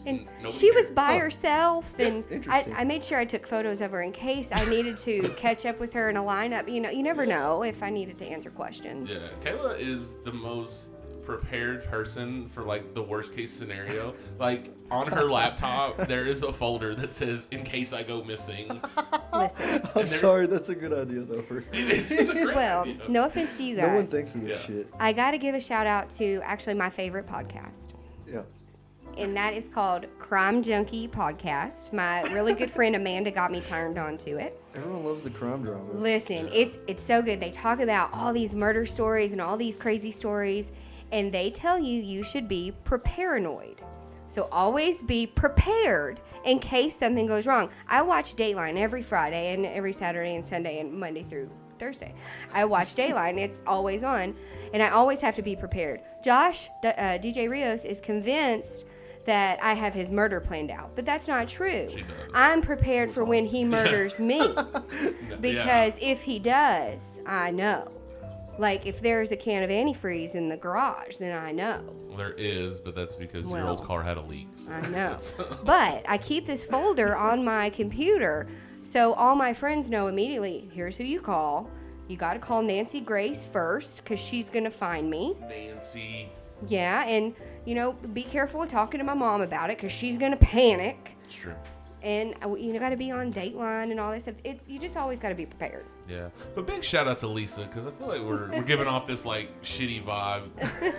[0.06, 1.18] And nobody she was by Oh.
[1.18, 2.64] herself, Yeah, and I.
[2.76, 5.78] I made sure I took photos of her in case I needed to catch up
[5.80, 6.70] with her in a lineup.
[6.72, 9.10] You know, you never know if I needed to answer questions.
[9.10, 14.14] Yeah, Kayla is the most prepared person for like the worst case scenario.
[14.38, 18.68] Like on her laptop, there is a folder that says "In case I go missing."
[19.32, 21.42] Listen, I'm there- sorry, that's a good idea though.
[21.42, 22.96] For It's a great well, idea.
[23.08, 23.86] no offense to you guys.
[23.88, 24.76] no one thinks of this Yeah.
[24.76, 24.88] shit.
[24.98, 27.90] I got to give a shout out to actually my favorite podcast.
[28.30, 28.42] Yeah.
[29.18, 31.92] and that is called Crime Junkie Podcast.
[31.92, 34.58] My really good friend Amanda got me turned on to it.
[34.74, 36.02] Everyone loves the crime dramas.
[36.02, 37.38] Listen, it's it's so good.
[37.40, 40.72] They talk about all these murder stories and all these crazy stories,
[41.12, 42.72] and they tell you you should be
[43.04, 43.80] paranoid.
[44.28, 47.68] So always be prepared in case something goes wrong.
[47.86, 52.14] I watch Dateline every Friday and every Saturday and Sunday and Monday through Thursday.
[52.54, 53.38] I watch Dateline.
[53.38, 54.34] It's always on,
[54.72, 56.00] and I always have to be prepared.
[56.24, 58.86] Josh, D- uh, DJ Rios, is convinced
[59.26, 61.88] that I have his murder planned out, but that's not true.
[62.34, 64.40] I'm prepared for when he murders me.
[65.28, 65.36] Yeah.
[65.40, 67.88] Because if he does, I know.
[68.58, 71.82] Like if there's a can of antifreeze in the garage, then I know.
[72.16, 74.48] There is, but that's because your old car had a leak.
[74.56, 75.18] so I know.
[75.64, 78.46] But I keep this folder on my computer
[78.82, 81.70] so all my friends know immediately here's who you call.
[82.08, 85.36] You got to call Nancy Grace first because she's going to find me.
[85.48, 86.28] Nancy.
[86.66, 87.34] Yeah, and
[87.64, 90.36] you know, be careful of talking to my mom about it because she's going to
[90.36, 91.16] panic.
[91.24, 91.54] It's true.
[92.02, 94.34] And uh, you got to be on Dateline and all this stuff.
[94.44, 95.84] It, you just always got to be prepared.
[96.08, 99.06] Yeah, but big shout out to Lisa because I feel like we're, we're giving off
[99.06, 100.48] this like shitty vibe.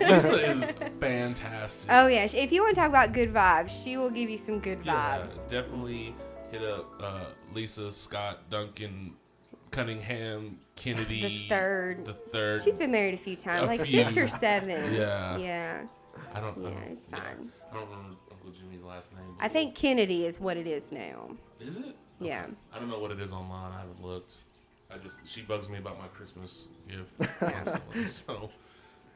[0.00, 0.64] Lisa is
[1.00, 1.90] fantastic.
[1.92, 4.60] Oh yeah, if you want to talk about good vibes, she will give you some
[4.60, 5.48] good yeah, vibes.
[5.48, 6.14] definitely
[6.50, 9.12] hit up uh, Lisa, Scott, Duncan,
[9.70, 11.20] Cunningham, Kennedy.
[11.22, 12.04] The third.
[12.06, 12.62] The third.
[12.62, 14.04] She's been married a few times, A like few.
[14.04, 14.94] six or seven.
[14.94, 15.36] Yeah.
[15.36, 15.82] Yeah.
[16.34, 16.56] I don't.
[16.64, 17.52] I Yeah, don't- it's fine.
[17.70, 18.16] I don't remember
[18.54, 19.36] Jimmy's last name.
[19.40, 21.30] I think Kennedy is what it is now.
[21.60, 21.96] Is it?
[22.20, 22.46] Yeah.
[22.72, 23.72] I don't know what it is online.
[23.72, 24.36] I haven't looked.
[24.92, 28.06] I just she bugs me about my Christmas gift constantly.
[28.08, 28.50] so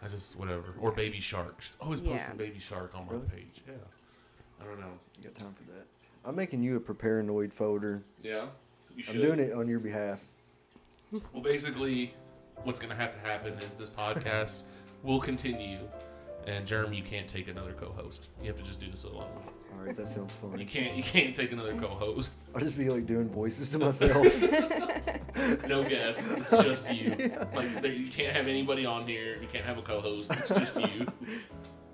[0.02, 0.74] I just whatever.
[0.80, 1.64] Or Baby sharks.
[1.66, 2.12] She's always Yeah.
[2.16, 3.26] posting Baby Shark on my Really?
[3.28, 3.62] page.
[3.66, 3.74] Yeah.
[4.60, 4.92] I don't know.
[5.18, 5.86] You got time for that?
[6.24, 8.02] I'm making you a preparanoid folder.
[8.22, 8.46] Yeah.
[8.96, 9.16] You should.
[9.16, 10.24] I'm doing it on your behalf.
[11.32, 12.12] Well, basically,
[12.64, 14.64] what's gonna have to happen is this podcast
[15.04, 15.78] will continue,
[16.48, 18.30] and Jeremy, you can't take another co-host.
[18.40, 19.28] You have to just do this alone.
[19.72, 20.58] All right, that sounds fun.
[20.58, 20.96] You can't.
[20.96, 22.32] You can't take another co-host.
[22.54, 24.42] I'll just be like doing voices to myself.
[25.68, 26.30] No guests.
[26.32, 27.10] It's just you.
[27.54, 29.38] Like there, you can't have anybody on here.
[29.40, 30.32] You can't have a co-host.
[30.32, 31.06] It's just you.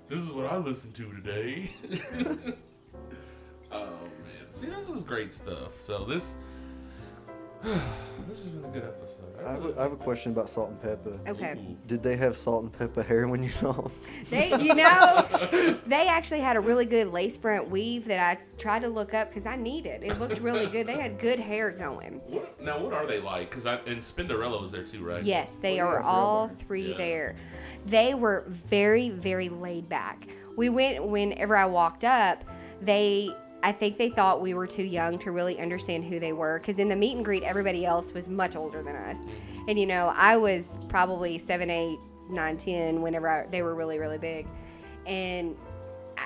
[0.07, 1.69] this is what I listened to today.
[3.71, 5.79] oh man, see, this is great stuff.
[5.79, 6.37] So this,
[8.27, 9.25] this has been a good episode.
[9.45, 11.29] I have, a, I have a question about Salt-N-Pepa.
[11.29, 11.53] Okay.
[11.57, 11.77] Ooh.
[11.87, 13.91] Did they have salt and pepper hair when you saw them?
[14.29, 18.81] They, you know, they actually had a really good lace front weave that I tried
[18.83, 20.03] to look up because I needed.
[20.03, 20.11] it.
[20.11, 20.87] It looked really good.
[20.87, 22.21] They had good hair going.
[22.27, 23.49] What, now, what are they like?
[23.49, 25.23] Because I and Spinderella was there too, right?
[25.23, 26.97] Yes, they Well, yeah, are all real three Yeah.
[26.97, 27.35] there.
[27.85, 30.27] They were very, very laid back.
[30.57, 32.43] We went whenever I walked up,
[32.81, 36.59] they I think they thought we were too young to really understand who they were
[36.59, 39.19] because in the meet and greet everybody else was much older than us.
[39.19, 39.69] Mm-hmm.
[39.69, 41.97] And you know, I was probably seven, eight,
[42.29, 44.47] nine, ten whenever I, they were really, really big.
[45.07, 45.55] And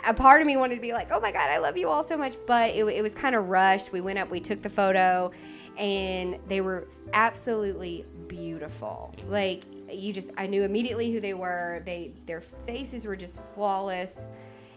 [0.08, 2.04] a part of me wanted to be like, oh my God, I love you all
[2.04, 2.36] so much.
[2.46, 3.92] But it, it was kind of rushed.
[3.92, 5.32] We went up, we took the photo,
[5.78, 9.14] and they were absolutely beautiful.
[9.18, 9.32] Mm-hmm.
[9.32, 11.82] Like, you just, I knew immediately who they were.
[11.86, 14.32] They, their faces were just flawless.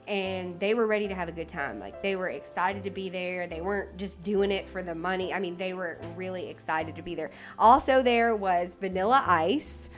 [0.08, 1.78] And they were ready to have a good time.
[1.78, 3.46] Like, they were excited to be there.
[3.46, 5.32] They weren't just doing it for the money.
[5.32, 7.30] I mean, they were really excited to be there.
[7.58, 9.90] Also, there was Vanilla Ice.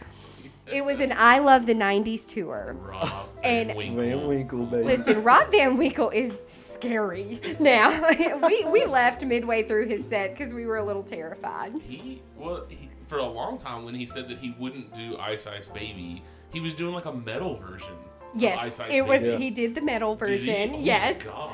[0.66, 2.76] It was an I Love the 90s tour.
[2.80, 3.96] Rob And- Van Winkle.
[4.02, 4.84] Van Winkle, baby.
[4.84, 7.38] Listen, Rob Van Winkle is scary.
[7.60, 8.08] Now
[8.46, 11.74] we we left midway through his set because we were a little terrified.
[11.82, 15.46] He well, he, for a long time when he said that he wouldn't do Ice
[15.46, 17.92] Ice Baby, he was doing like a metal version.
[18.36, 19.22] Yes, it was.
[19.22, 19.36] Yeah.
[19.36, 20.36] He did the metal Did he?
[20.36, 20.70] version.
[20.70, 21.22] Oh my yes.
[21.22, 21.52] God.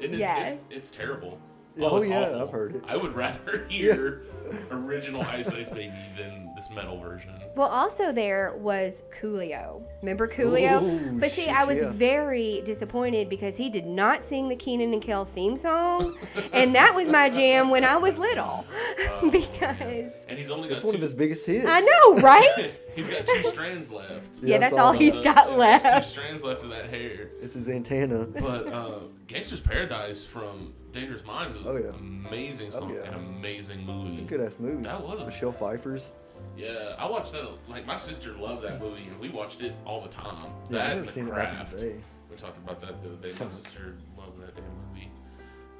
[0.00, 0.52] And it's, Yes.
[0.52, 1.38] it's, it's terrible.
[1.80, 2.42] Oh, it's yeah, awful.
[2.42, 2.84] I've heard it.
[2.86, 4.22] I would rather hear
[4.70, 7.32] original Ice Ice Baby than this metal version.
[7.56, 9.82] Well, also there was Coolio.
[10.02, 10.82] Remember Coolio?
[10.82, 11.90] Ooh, but see, shit, I was yeah.
[11.90, 16.16] very disappointed because he did not sing the Kenan and Kel theme song,
[16.52, 18.64] and that was my jam when I was little.
[19.06, 21.64] Oh, because And he's only got That's one of his biggest hits.
[21.68, 22.80] I know, right?
[22.94, 24.28] he's got two strands left.
[24.42, 25.00] yeah, I that's saw all that.
[25.00, 26.06] he's Uh, got Two left.
[26.08, 27.30] strands left of that hair.
[27.40, 28.24] It's his antenna.
[28.24, 31.88] But uh, Gangsta's Paradise from Dangerous Minds is Oh, yeah.
[31.88, 33.00] an amazing Oh, song, yeah.
[33.08, 34.10] an amazing movie.
[34.10, 34.82] It's a good ass movie.
[34.84, 36.12] That was a- Michelle Pfeiffer's.
[36.56, 37.56] Yeah, I watched that.
[37.68, 40.52] Like my sister loved that movie, and we watched it all the time.
[40.70, 41.72] Yeah, that I've and never The seen it back in Craft.
[41.72, 42.04] the day.
[42.30, 43.28] We talked about that the other day.
[43.28, 45.10] My sister loved that damn movie.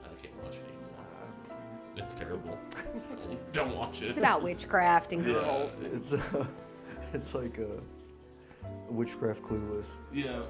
[0.03, 0.91] I can't watch it Nah, anymore.
[0.99, 1.59] I haven't seen
[1.97, 2.03] it.
[2.03, 2.59] It's terrible.
[3.53, 4.09] Don't watch it.
[4.09, 5.71] It's about witchcraft and Yeah, girls.
[5.83, 6.47] It's uh,
[7.13, 10.01] it's like uh, witchcraft clueless.
[10.13, 10.41] yeah.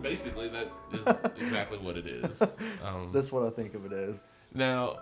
[0.00, 1.06] Basically, that is
[1.40, 2.42] exactly what it is.
[2.84, 4.22] Um, That's what I think of it as.
[4.54, 4.98] now,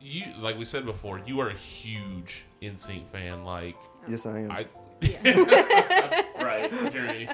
[0.00, 3.44] you like we said before, you are a huge NSYNC fan.
[3.44, 4.50] Like Yes, I am.
[4.52, 4.66] I,
[6.40, 7.28] right, Jeremy.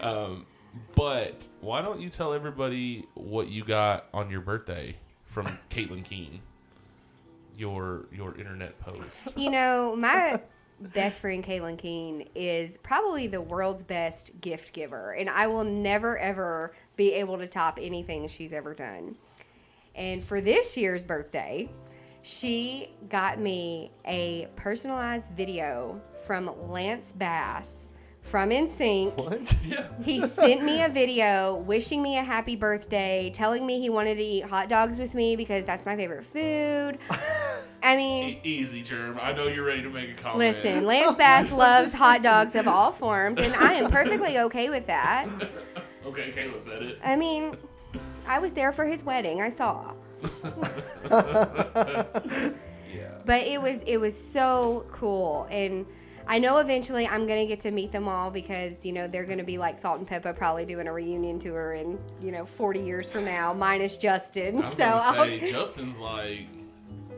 [0.00, 0.46] Um,
[0.94, 6.40] but why don't you tell everybody what you got on your birthday from Caitlin Keene?
[7.56, 9.32] Your your internet post.
[9.36, 10.40] You know, my
[10.80, 16.18] best friend Kaylin Keene is probably the world's best gift giver, and I will never
[16.18, 19.16] ever be able to top anything she's ever done.
[19.94, 21.68] And for this year's birthday,
[22.22, 27.87] she got me a personalized video from Lance Bass
[28.28, 29.16] from NSYNC.
[29.16, 29.54] what?
[29.66, 29.86] Yeah.
[30.04, 34.22] He sent me a video wishing me a happy birthday, telling me he wanted to
[34.22, 36.98] eat hot dogs with me because that's my favorite food.
[37.82, 39.18] I mean, E- easy, Germ.
[39.22, 40.38] I know you're ready to make a comment.
[40.38, 42.22] Listen, Lance Bass loves hot listening.
[42.32, 45.26] dogs of all forms, and I am perfectly okay with that.
[46.06, 46.98] okay, Kayla said it.
[47.02, 47.56] I mean,
[48.26, 49.40] I was there for his wedding.
[49.40, 49.94] I saw,
[52.92, 53.10] Yeah.
[53.24, 55.86] but it was it was so cool, and
[56.30, 59.44] I know eventually I'm gonna get to meet them all because you know they're gonna
[59.44, 63.54] be like Salt-N-Pepa, probably doing a reunion tour in you know 40 years from now,
[63.54, 64.62] minus Justin.
[64.62, 66.46] I was So gonna I'll, say Justin's like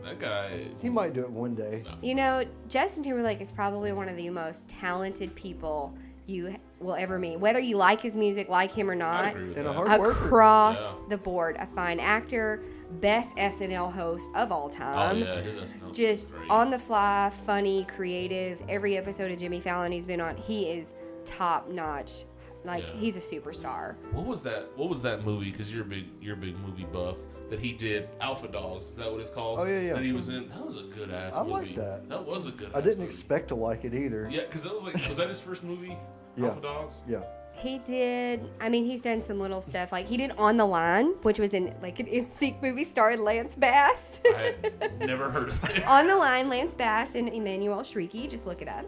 [0.05, 0.61] that guy.
[0.81, 1.85] He might do it one day.
[2.03, 5.93] You know, Justin Timberlake is probably one of the most talented people
[6.27, 7.39] you will ever meet.
[7.41, 11.01] Whether you like his music, like him or not, And a hard across Yeah.
[11.09, 12.63] the board, a fine actor,
[13.01, 15.17] best SNL host of all time.
[15.17, 15.29] oh time.
[15.37, 16.51] yeah, his SNL Just great.
[16.51, 18.63] on the fly, funny, creative.
[18.69, 22.25] Every episode of Jimmy Fallon he's been on, he is top notch.
[22.65, 22.95] Like Yeah.
[22.97, 23.97] he's a superstar.
[24.13, 24.69] What was that?
[24.77, 25.51] What was that movie?
[25.51, 27.17] Because you're a big, you're a big movie buff.
[27.49, 28.87] That he did Alpha Dogs.
[28.91, 29.59] Is that what it's called?
[29.59, 29.93] Oh, yeah, yeah.
[29.95, 30.49] That he was in.
[30.51, 31.53] That was a good ass I movie.
[31.53, 32.09] like that.
[32.09, 32.61] That was a good.
[32.69, 32.75] Movie.
[32.75, 33.07] I ass didn't movie.
[33.07, 34.29] expect to like it either.
[34.31, 35.97] Yeah, because that was like, was that his first movie?
[36.37, 36.47] Yeah.
[36.51, 36.95] Alpha Dogs.
[37.09, 37.23] Yeah.
[37.61, 38.49] He did.
[38.61, 39.93] I mean, he's done some little stuff.
[39.93, 43.55] Like he did On the Line, which was in like an NSYNC movie starring Lance
[43.55, 44.21] Bass.
[44.27, 44.55] I
[45.01, 45.87] never heard of it.
[45.87, 48.29] On the Line, Lance Bass and Emmanuelle Chriqui.
[48.31, 48.87] Just look it up.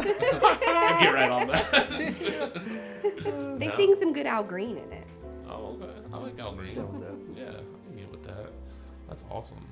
[0.00, 1.90] I get right on that.
[3.58, 3.76] They No.
[3.76, 5.06] sing some good Al Green in it.
[5.48, 5.92] oh, okay.
[6.12, 6.74] I like Al Green.
[6.74, 7.40] Down with that.
[7.40, 8.50] Yeah, I can get with that.
[9.08, 9.66] That's awesome.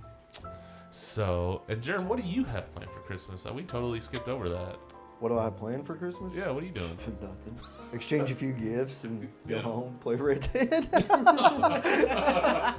[0.90, 3.46] So, and Jaron, what do you have planned for Christmas?
[3.46, 4.76] Uh, we totally skipped over that.
[5.22, 6.36] What do I have planned for Christmas?
[6.36, 6.88] Yeah, what are you doing?
[7.22, 7.56] Nothing.
[7.92, 9.62] Exchange a few gifts and go Yeah.
[9.62, 10.88] home, play Red Dead.
[10.92, 10.98] Are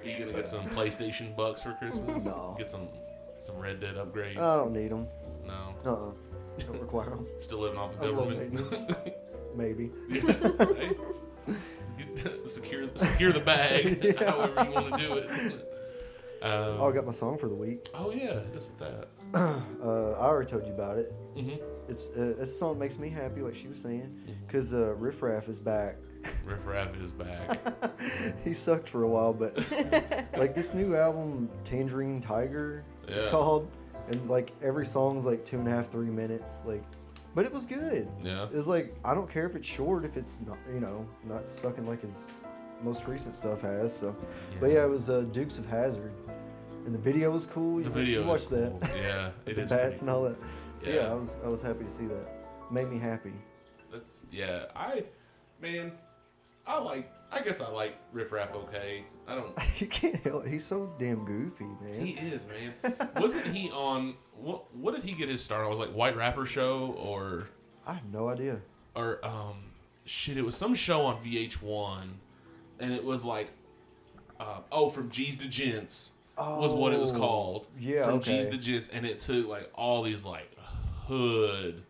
[0.02, 2.24] you gonna get some PlayStation bucks for Christmas?
[2.24, 2.54] No.
[2.58, 2.88] Get some
[3.40, 4.38] some Red Dead upgrades.
[4.38, 5.06] I don't need them.
[5.46, 5.74] no.
[5.84, 6.12] Uh-uh.
[6.64, 7.26] Don't require them.
[7.40, 8.52] Still living off the I love government.
[8.54, 8.86] maintenance.
[9.54, 9.90] Maybe.
[10.08, 10.22] yeah,
[10.60, 10.96] right?
[12.16, 14.02] Get- secure secure the bag.
[14.02, 14.30] Yeah.
[14.30, 15.28] However you want to do it.
[16.42, 17.88] Um, Oh, I got my song for the week.
[17.94, 19.08] oh yeah, just that.
[19.82, 21.12] Uh, I already told you about it.
[21.36, 21.54] hmm
[21.88, 24.14] It's uh, it's a song that makes me happy, like she was saying,
[24.46, 25.96] because uh, Riff Raff is back.
[26.44, 27.58] Riff Raff is back.
[28.44, 29.56] he sucked for a while, but
[30.38, 33.30] like this new album, Tangerine Tiger, it's Yeah.
[33.32, 33.70] called,
[34.08, 36.84] and like every song's like two and a half, three minutes, like,
[37.34, 38.08] but it was good.
[38.22, 38.46] Yeah.
[38.52, 41.86] It's like I don't care if it's short, if it's not, you know, not sucking
[41.86, 42.30] like his
[42.82, 43.94] most recent stuff has.
[43.96, 44.14] So,
[44.60, 46.12] but yeah, it was uh, Dukes of Hazard,
[46.86, 47.78] and the video was cool.
[47.78, 48.90] The You- video you watched is that.
[49.02, 49.70] Yeah, it the is.
[49.70, 50.36] bats pretty and all that.
[50.76, 50.94] So yeah.
[50.96, 51.12] Yeah.
[51.12, 52.26] I was I was happy to see that.
[52.70, 53.32] Made me happy.
[53.92, 54.66] That's yeah.
[54.74, 55.04] I
[55.60, 55.92] man,
[56.66, 57.10] I like.
[57.34, 58.54] I guess I like Riff Raff.
[58.54, 59.04] Okay.
[59.26, 59.56] I don't.
[59.80, 60.46] you can't help.
[60.46, 62.00] He's so damn goofy, man.
[62.04, 62.94] He is man.
[63.16, 64.14] Wasn't he on?
[64.36, 65.70] What What did he get his start on?
[65.70, 67.48] Was like White Rapper Show or
[67.86, 68.60] I have no idea.
[68.94, 69.56] or um
[70.04, 70.36] shit?
[70.36, 72.02] It was some show on VH1,
[72.80, 73.48] and it was like
[74.40, 77.66] uh, oh from G's to Gents was what it was Oh, called.
[77.78, 78.36] yeah, from okay.
[78.38, 80.50] G's to Gents, and it took like all these like
[81.06, 81.82] hood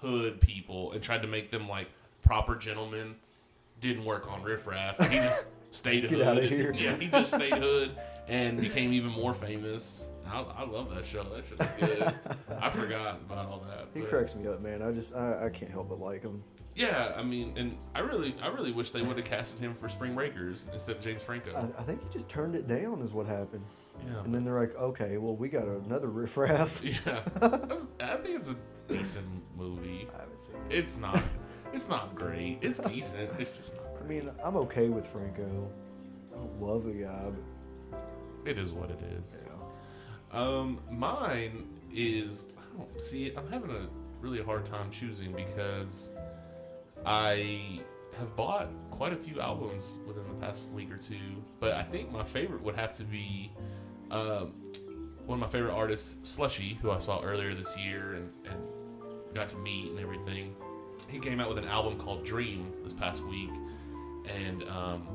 [0.00, 1.88] hood people and tried to make them like
[2.24, 3.14] proper gentlemen.
[3.80, 4.98] Didn't work on Riff Raff.
[5.10, 6.26] He just stayed Get hood.
[6.26, 6.72] outta here.
[6.74, 7.96] Yeah, he just stayed hood
[8.28, 10.08] and became even more famous.
[10.26, 11.24] I, I love that show.
[11.24, 12.14] That shit was good.
[12.60, 13.88] I forgot about all that.
[13.94, 14.82] He but- cracks me up, man.
[14.82, 16.42] I just I, I can't help but like him.
[16.76, 19.88] Yeah, I mean, and I really, I really wish they would have casted him for
[19.88, 21.52] Spring Breakers instead of James Franco.
[21.54, 23.64] I, I think he just turned it down, is what happened.
[24.06, 26.82] Yeah, And then they're like, okay, well we got another riffraff.
[26.84, 27.22] yeah.
[28.00, 28.56] I think it's a
[28.88, 30.08] decent movie.
[30.16, 30.78] I haven't seen it.
[30.78, 31.20] It's not.
[31.72, 32.58] It's not great.
[32.62, 33.30] It's decent.
[33.38, 35.70] It's just not I mean, I'm okay with Franco.
[36.32, 37.30] I don't love the guy,
[37.90, 38.00] but
[38.44, 39.46] It is what it is.
[39.46, 40.36] yeah.
[40.36, 42.46] Um, mine is.
[42.58, 43.34] I don't see it.
[43.38, 43.86] I'm having a
[44.20, 46.10] really hard time choosing because
[47.06, 47.80] I
[48.18, 51.42] have bought quite a few albums within the past week or two.
[51.60, 53.52] But I think my favorite would have to be
[54.10, 54.52] um,
[55.26, 58.60] one of my favorite artists, Slushii, who I saw earlier this year and, and
[59.34, 60.54] got to meet and everything.
[61.08, 63.50] He came out with an album called Dream this past week,
[64.26, 65.06] and um,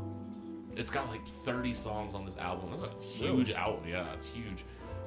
[0.75, 2.71] it's got like 30 songs on this album.
[2.73, 3.87] It's a huge album.
[3.87, 4.63] Yeah, it's huge.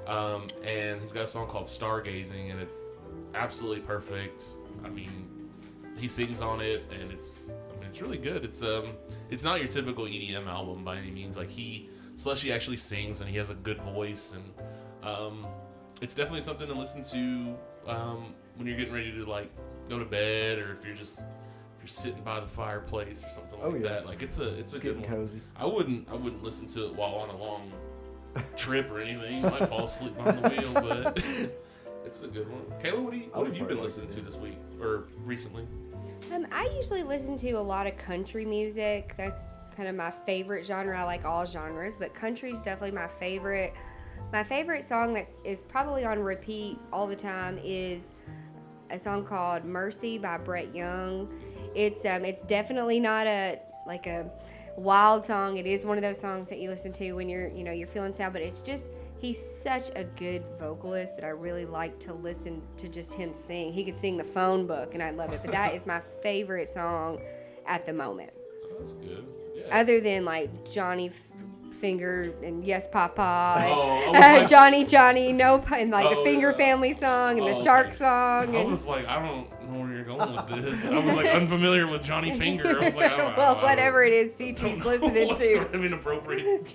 [0.07, 2.81] Um, and he's got a song called Stargazing, and it's
[3.35, 4.45] absolutely perfect.
[4.85, 5.29] I mean,
[5.99, 8.45] he sings on it, and it's I mean it's really good.
[8.45, 8.93] It's um
[9.31, 11.37] it's not your typical EDM album by any means.
[11.37, 15.47] Like he Slushii actually sings, and he has a good voice, and um,
[16.03, 17.57] it's definitely something to listen to
[17.91, 19.51] um, when you're getting ready to like
[19.89, 23.61] go to bed, or if you're just if you're sitting by the fireplace or something
[23.61, 23.83] like Oh, yeah.
[23.89, 24.07] that.
[24.07, 25.21] Like it's a it's It's a good getting one.
[25.21, 25.41] cozy.
[25.57, 27.71] I wouldn't I wouldn't listen to it while on a long
[28.57, 29.37] trip or anything.
[29.37, 31.23] You might fall asleep on the wheel, but
[32.05, 32.63] it's a good one.
[32.83, 35.69] Kayla, what do you what have you been listening it, to this week or recently?
[36.33, 39.15] Um, I usually listen to a lot of country music.
[39.17, 40.99] That's kind of my favorite genre.
[40.99, 43.73] I like all genres, but country is definitely my favorite.
[44.33, 48.13] My favorite song that is probably on repeat all the time is
[48.91, 51.33] a song called "Mercy" by Brett Young.
[51.77, 54.29] It's um, it's definitely not a like a
[54.77, 55.59] wild song.
[55.59, 57.87] It is one of those songs that you listen to when you're you know you're
[57.87, 62.15] feeling sad, but it's just he's such a good vocalist that I really like to
[62.15, 63.73] listen to just him sing.
[63.73, 65.41] He could sing the phone book, and I love it.
[65.41, 67.21] But that is my favorite song
[67.65, 68.33] at the moment,
[68.77, 69.38] that's good.
[69.73, 71.11] Other than like Johnny
[71.73, 73.55] Finger and Yes Papa.
[73.59, 76.57] and, Oh, uh, like- Johnny, Johnny, no, and like Oh, the Finger yeah.
[76.57, 78.55] Family song and Oh, the Shark song.
[78.55, 80.87] I And was like, I don't don't know where you're going with this.
[80.89, 82.81] I was like unfamiliar with Johnny Finger.
[82.81, 84.85] I was like, I don't, well, I don't- whatever it is I don't Cece's know
[84.91, 85.49] listening what to.
[85.55, 86.75] sort of inappropriate.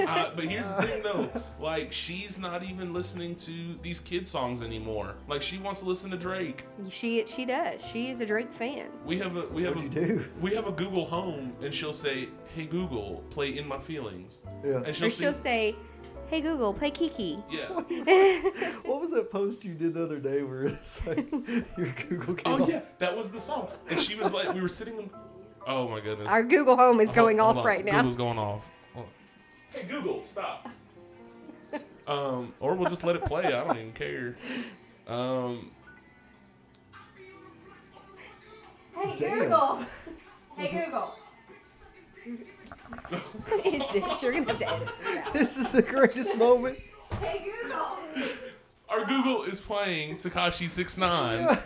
[0.00, 1.42] uh, but here's the thing, though.
[1.60, 5.14] Like, she's not even listening to these kid songs anymore.
[5.28, 6.64] Like, she wants to listen to Drake.
[6.90, 7.84] She she does.
[7.86, 8.88] She is a Drake fan.
[9.04, 10.24] We have a we have What'd a you do?
[10.40, 14.82] we have a Google Home, and she'll say, "Hey Google, play In My Feelings," Yeah.
[14.84, 15.76] and she'll, Or she'll sing- say,
[16.30, 17.68] "Hey Google, play Kiki." yeah.
[18.84, 21.30] What was that post you did the other day where it's like
[21.78, 22.68] your Google came Oh up?
[22.68, 23.68] yeah, that was the song.
[23.88, 25.10] And she was like, we were sitting.
[25.66, 26.28] Oh my goodness.
[26.30, 27.66] Our Google Home is going hold off on.
[27.66, 27.96] right now.
[27.98, 28.64] Google's going off.
[29.70, 30.68] Hey Google, stop.
[32.06, 33.44] um, or we'll just let it play.
[33.46, 34.36] I don't even care.
[35.08, 35.70] Um,
[38.96, 39.38] Hey Damn.
[39.40, 39.80] Google.
[40.56, 41.14] Hey Google.
[43.08, 44.22] What is this?
[44.22, 45.32] You're gonna have to edit this out.
[45.32, 46.78] This is the greatest moment.
[47.20, 47.98] Hey Google.
[48.88, 51.58] our Google is playing Tekashi Six Nine.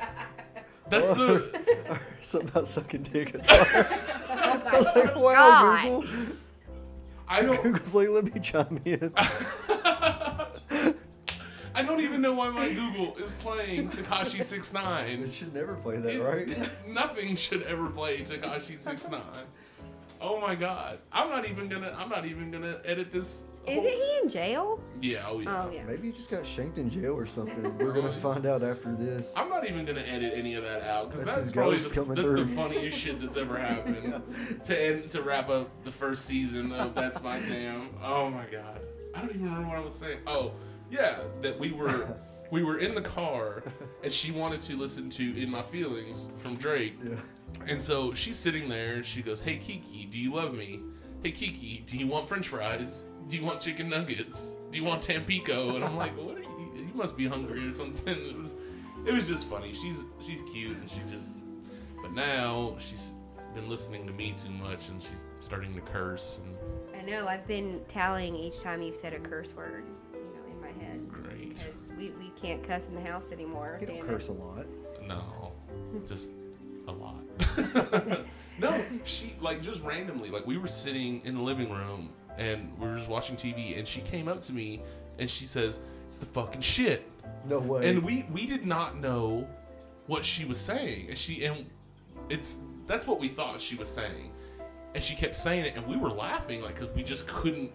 [0.88, 1.98] That's the.
[2.20, 3.34] Something about sucking dick.
[3.34, 3.86] It's hard.
[4.30, 5.82] Oh I was like, oh my wow, God.
[5.84, 6.36] Google.
[7.28, 7.62] I don't.
[7.62, 9.12] Google's like, let me chime in.
[11.74, 15.20] I don't even know why my Google is playing Tekashi Six Nine.
[15.22, 16.48] It should never play that, right?
[16.88, 19.20] Nothing should ever play Tekashi Six Nine.
[20.20, 20.98] Oh my god!
[21.12, 21.94] I'm not even gonna.
[21.96, 23.46] I'm not even gonna edit this.
[23.66, 24.80] Isn't he in jail?
[25.00, 25.26] Yeah.
[25.28, 25.64] Oh yeah.
[25.64, 25.84] Oh yeah.
[25.84, 27.76] Maybe he just got shanked in jail or something.
[27.78, 29.32] We're gonna find out after this.
[29.36, 32.14] I'm not even gonna edit any of that out because That's that's, probably the, coming
[32.14, 34.22] that's the funniest shit that's ever happened.
[34.64, 37.90] To end to wrap up the first season of That's My Jam.
[38.02, 38.80] Oh my god,
[39.14, 40.18] I don't even remember what I was saying.
[40.26, 40.52] Oh
[40.90, 42.16] yeah, that we were
[42.50, 43.62] we were in the car
[44.02, 47.16] and she wanted to listen to In My Feelings from Drake, Yeah.
[47.66, 50.80] And so she's sitting there and she goes, "Hey Kiki, do you love me?
[51.22, 53.04] Hey Kiki, do you want French fries?
[53.28, 54.56] Do you want chicken nuggets?
[54.70, 56.72] Do you want Tampico?" And I'm like, "What are you?
[56.76, 58.56] You must be hungry or something." It was,
[59.06, 59.72] it was just funny.
[59.72, 61.36] She's she's cute and she just,
[62.02, 63.14] but now she's
[63.54, 66.56] been listening to me too much and she's starting to curse and
[67.00, 67.26] I know.
[67.28, 71.08] I've been tallying each time you've said a curse word, you know, in my head.
[71.08, 71.50] great.
[71.56, 73.76] Because we, we can't cuss in the house anymore.
[73.80, 74.32] He don't curse it.
[74.32, 74.66] a lot.
[75.06, 75.52] No,
[76.06, 76.32] just
[76.88, 77.17] a lot.
[78.58, 80.30] no, she like just randomly.
[80.30, 83.86] Like we were sitting in the living room and we were just watching TV, and
[83.86, 84.82] she came up to me
[85.18, 87.10] and she says, "It's the fucking shit."
[87.48, 87.88] No way.
[87.88, 89.46] And we we did not know
[90.06, 91.66] what she was saying, and she and
[92.28, 94.32] it's that's what we thought she was saying,
[94.94, 97.72] and she kept saying it, and we were laughing like because we just couldn't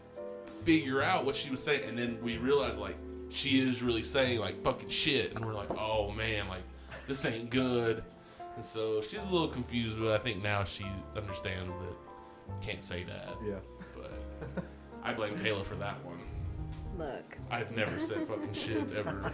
[0.64, 2.96] figure out what she was saying, and then we realized like
[3.30, 6.64] she is really saying like fucking shit, and we're like, oh man, like
[7.08, 8.04] this ain't good,
[8.56, 10.86] and so she's a little confused, but I think now she
[11.16, 13.56] understands that can't say that, yeah.
[13.96, 14.64] but
[15.04, 16.20] I blame Kayla for that one.
[16.98, 17.38] Look.
[17.50, 19.34] I've never said fucking shit ever.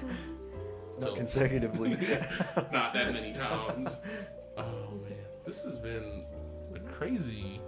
[1.00, 1.92] Not consecutively.
[2.74, 4.02] not that many times.
[4.58, 6.26] Oh man, this has been
[6.76, 7.62] a crazy,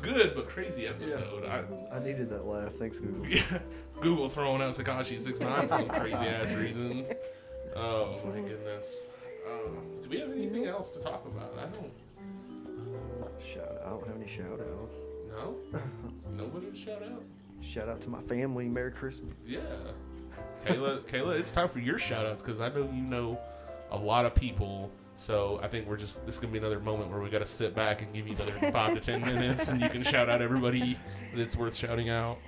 [0.00, 1.44] good but crazy episode.
[1.44, 2.72] I needed that laugh.
[2.72, 3.26] Thanks, Google.
[3.26, 3.60] I,
[4.00, 7.04] Google throwing out Tekashi six nine for some crazy ass reason.
[7.76, 9.10] Oh my goodness.
[9.48, 11.54] Um, do we have anything else to talk about?
[11.58, 11.92] I don't.
[13.40, 15.06] Shout I don't have any shout outs.
[15.28, 15.56] no.
[16.32, 17.22] Nobody to shout out.
[17.60, 18.68] Shout out to my family.
[18.68, 19.32] Merry Christmas.
[19.46, 19.60] Yeah.
[20.64, 23.38] Kayla, Kayla, it's time for your shout outs because I know you know
[23.90, 24.90] a lot of people.
[25.14, 27.74] So I think we're just this is gonna be another moment where we gotta sit
[27.74, 30.96] back and give you another five to ten minutes, and you can shout out everybody
[31.34, 32.38] that's worth shouting out.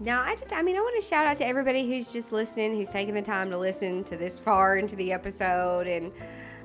[0.00, 2.74] No, I just, I mean, I want to shout out to everybody who's just listening,
[2.74, 5.86] who's taking the time to listen to this far into the episode.
[5.86, 6.12] And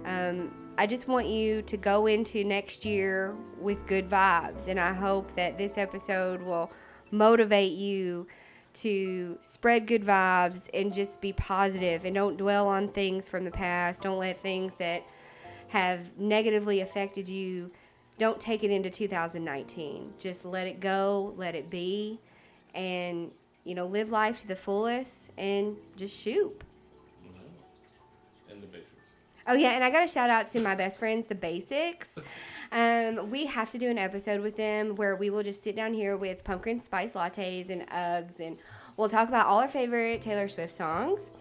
[0.06, 4.68] um, I just want you to go into next year with good vibes.
[4.68, 6.72] And I hope that this episode will
[7.12, 8.28] motivate you
[8.74, 13.52] to spread good vibes and just be positive and don't dwell on things from the
[13.52, 14.04] past.
[14.04, 15.04] Don't let things that
[15.70, 17.70] have negatively affected you,
[18.18, 20.14] don't take it into 2019.
[20.18, 22.20] Just let it go, let it be
[22.76, 23.32] and
[23.64, 26.62] you know live life to the fullest and just shoot.
[28.50, 28.92] And the basics.
[29.48, 32.18] oh yeah and i got a shout out to my best friends the basics.
[32.70, 35.94] Um, we have to do an episode with them where we will just sit down
[35.94, 38.58] here with pumpkin spice lattes and uggs and
[38.98, 41.32] we'll talk about all our favorite taylor swift songs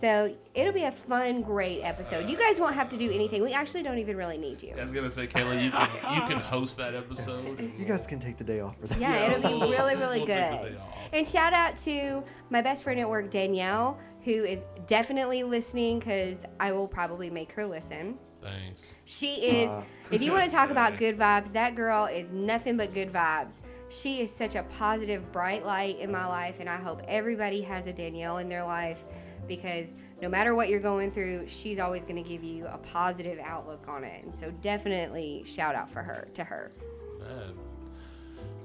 [0.00, 3.52] so it'll be a fun great episode you guys won't have to do anything we
[3.52, 6.38] actually don't even really need you I was gonna say, Kayla, you can you can
[6.54, 7.60] host that episode.
[7.78, 8.98] You guys can take the day off for that.
[9.00, 10.72] Yeah, it'll be really, really we'll take the good.
[10.72, 11.08] day off.
[11.12, 16.44] And shout out to my best friend at work, Danielle, who is definitely listening because
[16.60, 18.18] I will probably make her listen.
[18.42, 18.96] Thanks.
[19.06, 19.82] She is, Ah.
[20.10, 23.60] if you want to talk about good vibes, that girl is nothing but good vibes.
[23.88, 27.86] She is such a positive, bright light in my life, and I hope everybody has
[27.86, 29.04] a Danielle in their life
[29.46, 33.38] because no matter what you're going through, she's always going to give you a positive
[33.42, 34.24] outlook on it.
[34.24, 36.72] And so definitely shout out for her to her.
[37.20, 37.54] Man.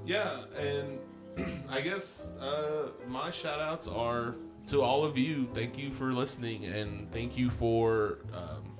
[0.06, 0.98] Yeah, and
[1.68, 4.34] I guess uh, my shout outs are
[4.68, 5.48] to all of you.
[5.52, 8.76] Thank you for listening and thank you for um,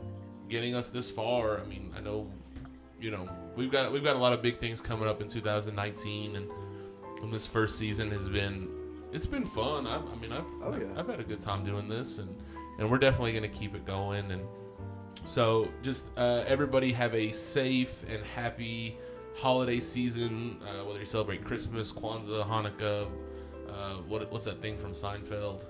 [0.48, 1.60] getting us this far.
[1.60, 2.30] I mean, I know,
[3.00, 6.36] you know, we've got we've got a lot of big things coming up in 2019,
[6.36, 6.50] and,
[7.22, 8.68] and this first season has been
[9.12, 9.86] it's been fun.
[9.86, 10.88] I, I mean, I've Oh, I've, yeah.
[10.96, 12.34] I've had a good time doing this, and
[12.78, 14.30] and we're definitely gonna keep it going.
[14.32, 14.42] And
[15.24, 18.96] so, just uh, everybody have a safe and happy
[19.36, 20.60] holiday season.
[20.62, 23.06] Uh, whether you celebrate Christmas, Kwanzaa, Hanukkah,
[23.68, 25.64] uh, what what's that thing from Seinfeld?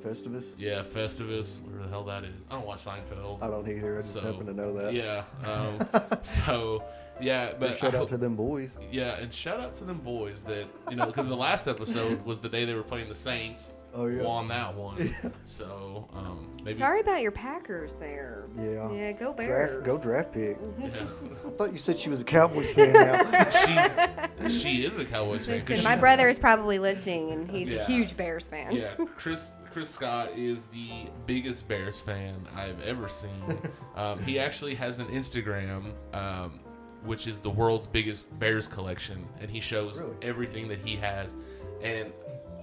[0.00, 0.58] Festivus.
[0.58, 2.46] Yeah, Festivus, Where the hell that is.
[2.50, 3.42] I don't watch Seinfeld.
[3.42, 3.94] I don't either.
[3.94, 4.94] I just So, happen to know that.
[4.94, 5.24] Yeah.
[5.44, 6.82] Um, so,
[7.20, 8.78] yeah, but Shout I out hope- to them boys.
[8.90, 12.40] yeah, and shout out to them boys that you know because the last episode was
[12.40, 13.72] the day they were playing the Saints.
[13.92, 14.22] Oh yeah.
[14.22, 15.12] Won that one.
[15.44, 16.78] So um, maybe.
[16.78, 18.46] Sorry about your Packers there.
[18.56, 18.88] Yeah.
[18.92, 19.70] Yeah, go Bears.
[19.70, 20.56] Draft, go draft pick.
[20.80, 20.88] Yeah.
[21.46, 23.50] I thought you said she was a Cowboys fan now.
[24.46, 25.58] She's she is a Cowboys fan.
[25.60, 27.78] 'cause Listen, my brother is probably listening, and he's Yeah.
[27.80, 28.70] a huge Bears fan.
[28.76, 33.58] Yeah, Chris Chris Scott is the biggest Bears fan I've ever seen.
[33.96, 36.60] Um, he actually has an Instagram, um,
[37.04, 40.14] which is the world's biggest Bears collection, and he shows Really?
[40.22, 41.36] everything that he has.
[41.82, 42.12] And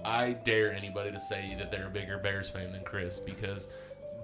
[0.04, 3.68] I dare anybody to say that they're a bigger Bears fan than Chris because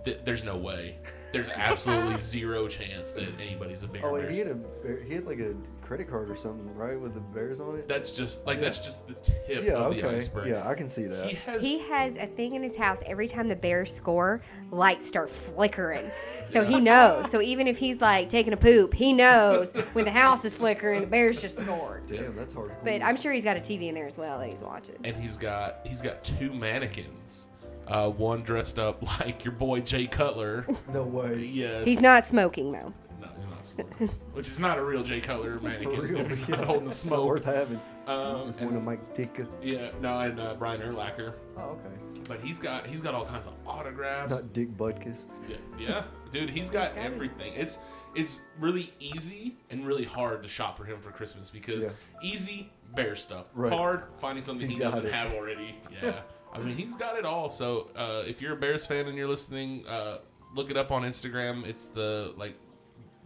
[0.04, 0.96] th- there's no way.
[1.32, 5.00] There's absolutely zero chance that anybody's a bigger Oh wait, Bears he had a bear-
[5.02, 7.86] he had like a credit card or something, right, with the Bears on it.
[7.88, 8.62] That's just like Yeah.
[8.64, 9.72] that's just the tip yeah.
[9.74, 10.16] of the Okay.
[10.16, 10.48] iceberg.
[10.48, 11.26] Yeah, I can see that.
[11.28, 14.40] He has He has a thing in his house every time the Bears score,
[14.70, 16.04] lights start flickering.
[16.48, 16.68] So Yeah.
[16.68, 17.30] he knows.
[17.30, 21.00] So even if he's like taking a poop, he knows when the house is flickering,
[21.02, 22.06] the Bears just scored.
[22.06, 22.72] Damn, that's hard.
[22.84, 24.96] But I'm sure he's got a TV in there as well that he's watching.
[25.04, 27.48] and he's got he's got two mannequins.
[27.86, 30.66] Uh, one dressed up like your boy Jay Cutler.
[30.92, 31.44] no way.
[31.44, 31.84] Yes.
[31.84, 32.92] He's not smoking though.
[33.20, 34.08] No, he's not smoking.
[34.32, 36.00] Which is not a real Jay Cutler For mannequin.
[36.00, 36.20] real.
[36.20, 36.56] if he's yeah.
[36.56, 37.26] not holding the It's smoke.
[37.26, 37.80] worth having.
[38.06, 39.46] Um, It's and- one of Mike Ditka.
[39.62, 41.34] yeah, no, and uh, Brian Urlacher.
[41.56, 42.22] Oh, okay.
[42.26, 44.30] But he's got he's got all kinds of autographs.
[44.30, 45.28] Not Dick Butkus.
[45.48, 47.52] Yeah, yeah, dude, he's got everything.
[47.54, 47.80] It's
[48.14, 51.90] it's really easy and really hard to shop for him for Christmas because Yeah.
[52.22, 53.72] easy bear stuff, Right.
[53.72, 55.12] hard finding something He's he doesn't it.
[55.12, 55.74] have already.
[56.02, 56.20] Yeah,
[56.54, 57.48] I mean he's got it all.
[57.50, 60.18] So uh, if you're a Bears fan and you're listening, uh,
[60.54, 61.66] look it up on Instagram.
[61.66, 62.54] It's the like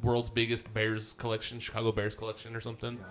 [0.03, 2.95] world's biggest Bears collection, Chicago Bears collection or something.
[2.97, 3.05] Yeah,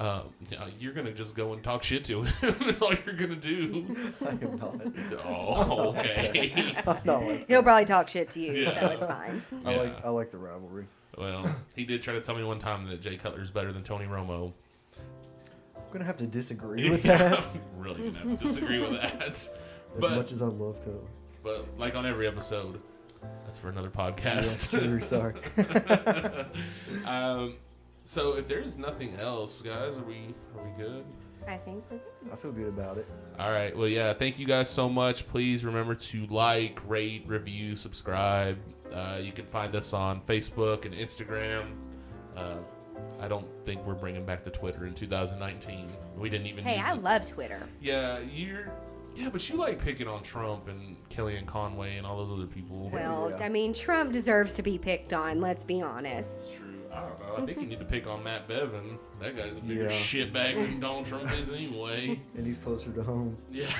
[0.00, 2.34] I'll look it Uh, yeah, you're gonna just go and talk shit to him.
[2.60, 3.86] That's all you're gonna do.
[4.24, 4.76] I am not.
[5.24, 6.74] Oh, okay.
[6.86, 7.46] I'm not like.
[7.48, 9.42] He'll probably talk shit to you, so it's fine.
[9.64, 9.78] I Yeah.
[9.82, 10.86] like I like the rivalry.
[11.18, 14.04] Well, he did try to tell me one time that Jay Cutler's better than Tony
[14.04, 14.52] Romo.
[15.86, 17.46] I'm gonna have to disagree with Yeah, that.
[17.46, 19.22] I'm really gonna have to disagree with that.
[19.30, 19.50] As
[20.00, 21.08] But much as I love Cutler.
[21.42, 22.80] but like on every episode,
[23.44, 24.78] that's for another Yeah, podcast.
[24.78, 25.00] true.
[25.00, 25.32] Sorry.
[27.06, 27.54] um,
[28.04, 31.04] so if there's nothing else, guys, are we are we good?
[31.48, 32.32] I think we're good.
[32.32, 33.06] I feel good about it.
[33.38, 33.74] All right.
[33.76, 34.12] Well, yeah.
[34.12, 35.26] Thank you guys so much.
[35.28, 38.58] Please remember to like, rate, review, subscribe.
[38.92, 41.68] Uh, you can find us on Facebook and Instagram.
[42.36, 42.56] Uh,
[43.20, 45.88] I don't think we're bringing back the Twitter in 2019.
[46.18, 46.64] We didn't even.
[46.64, 47.02] Hey, use I it.
[47.02, 47.60] love Twitter.
[47.80, 48.70] Yeah, you're.
[49.14, 52.90] Yeah, but you like picking on Trump and Kellyanne Conway and all those other people.
[52.92, 53.46] Well, Yeah.
[53.46, 55.40] I mean, Trump deserves to be picked on.
[55.40, 56.50] Let's be honest.
[56.50, 56.66] It's true.
[56.92, 57.42] I don't know.
[57.42, 58.98] I think you need to pick on Matt Bevin.
[59.22, 59.88] That guy's a bigger Yeah.
[59.90, 62.20] shitbag than Donald Trump is anyway.
[62.36, 63.38] And he's closer to home.
[63.50, 63.74] Yeah.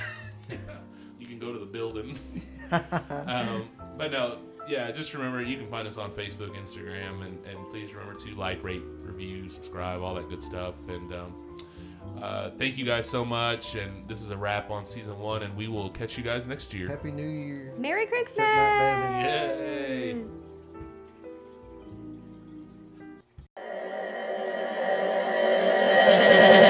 [1.20, 2.18] you can go to the building.
[3.26, 4.38] um, but no,
[4.68, 8.34] yeah, just remember you can find us on Facebook, Instagram, and, and please remember to
[8.34, 10.74] like, rate, review, subscribe, all that good stuff.
[10.88, 11.58] And um,
[12.20, 13.74] uh, thank you guys so much.
[13.74, 16.74] And this is a wrap on season one, and we will catch you guys next
[16.74, 16.88] year.
[16.88, 17.72] Happy New Year.
[17.78, 18.38] Merry Christmas!
[18.38, 20.24] Matt Yay!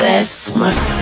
[0.00, 0.95] This was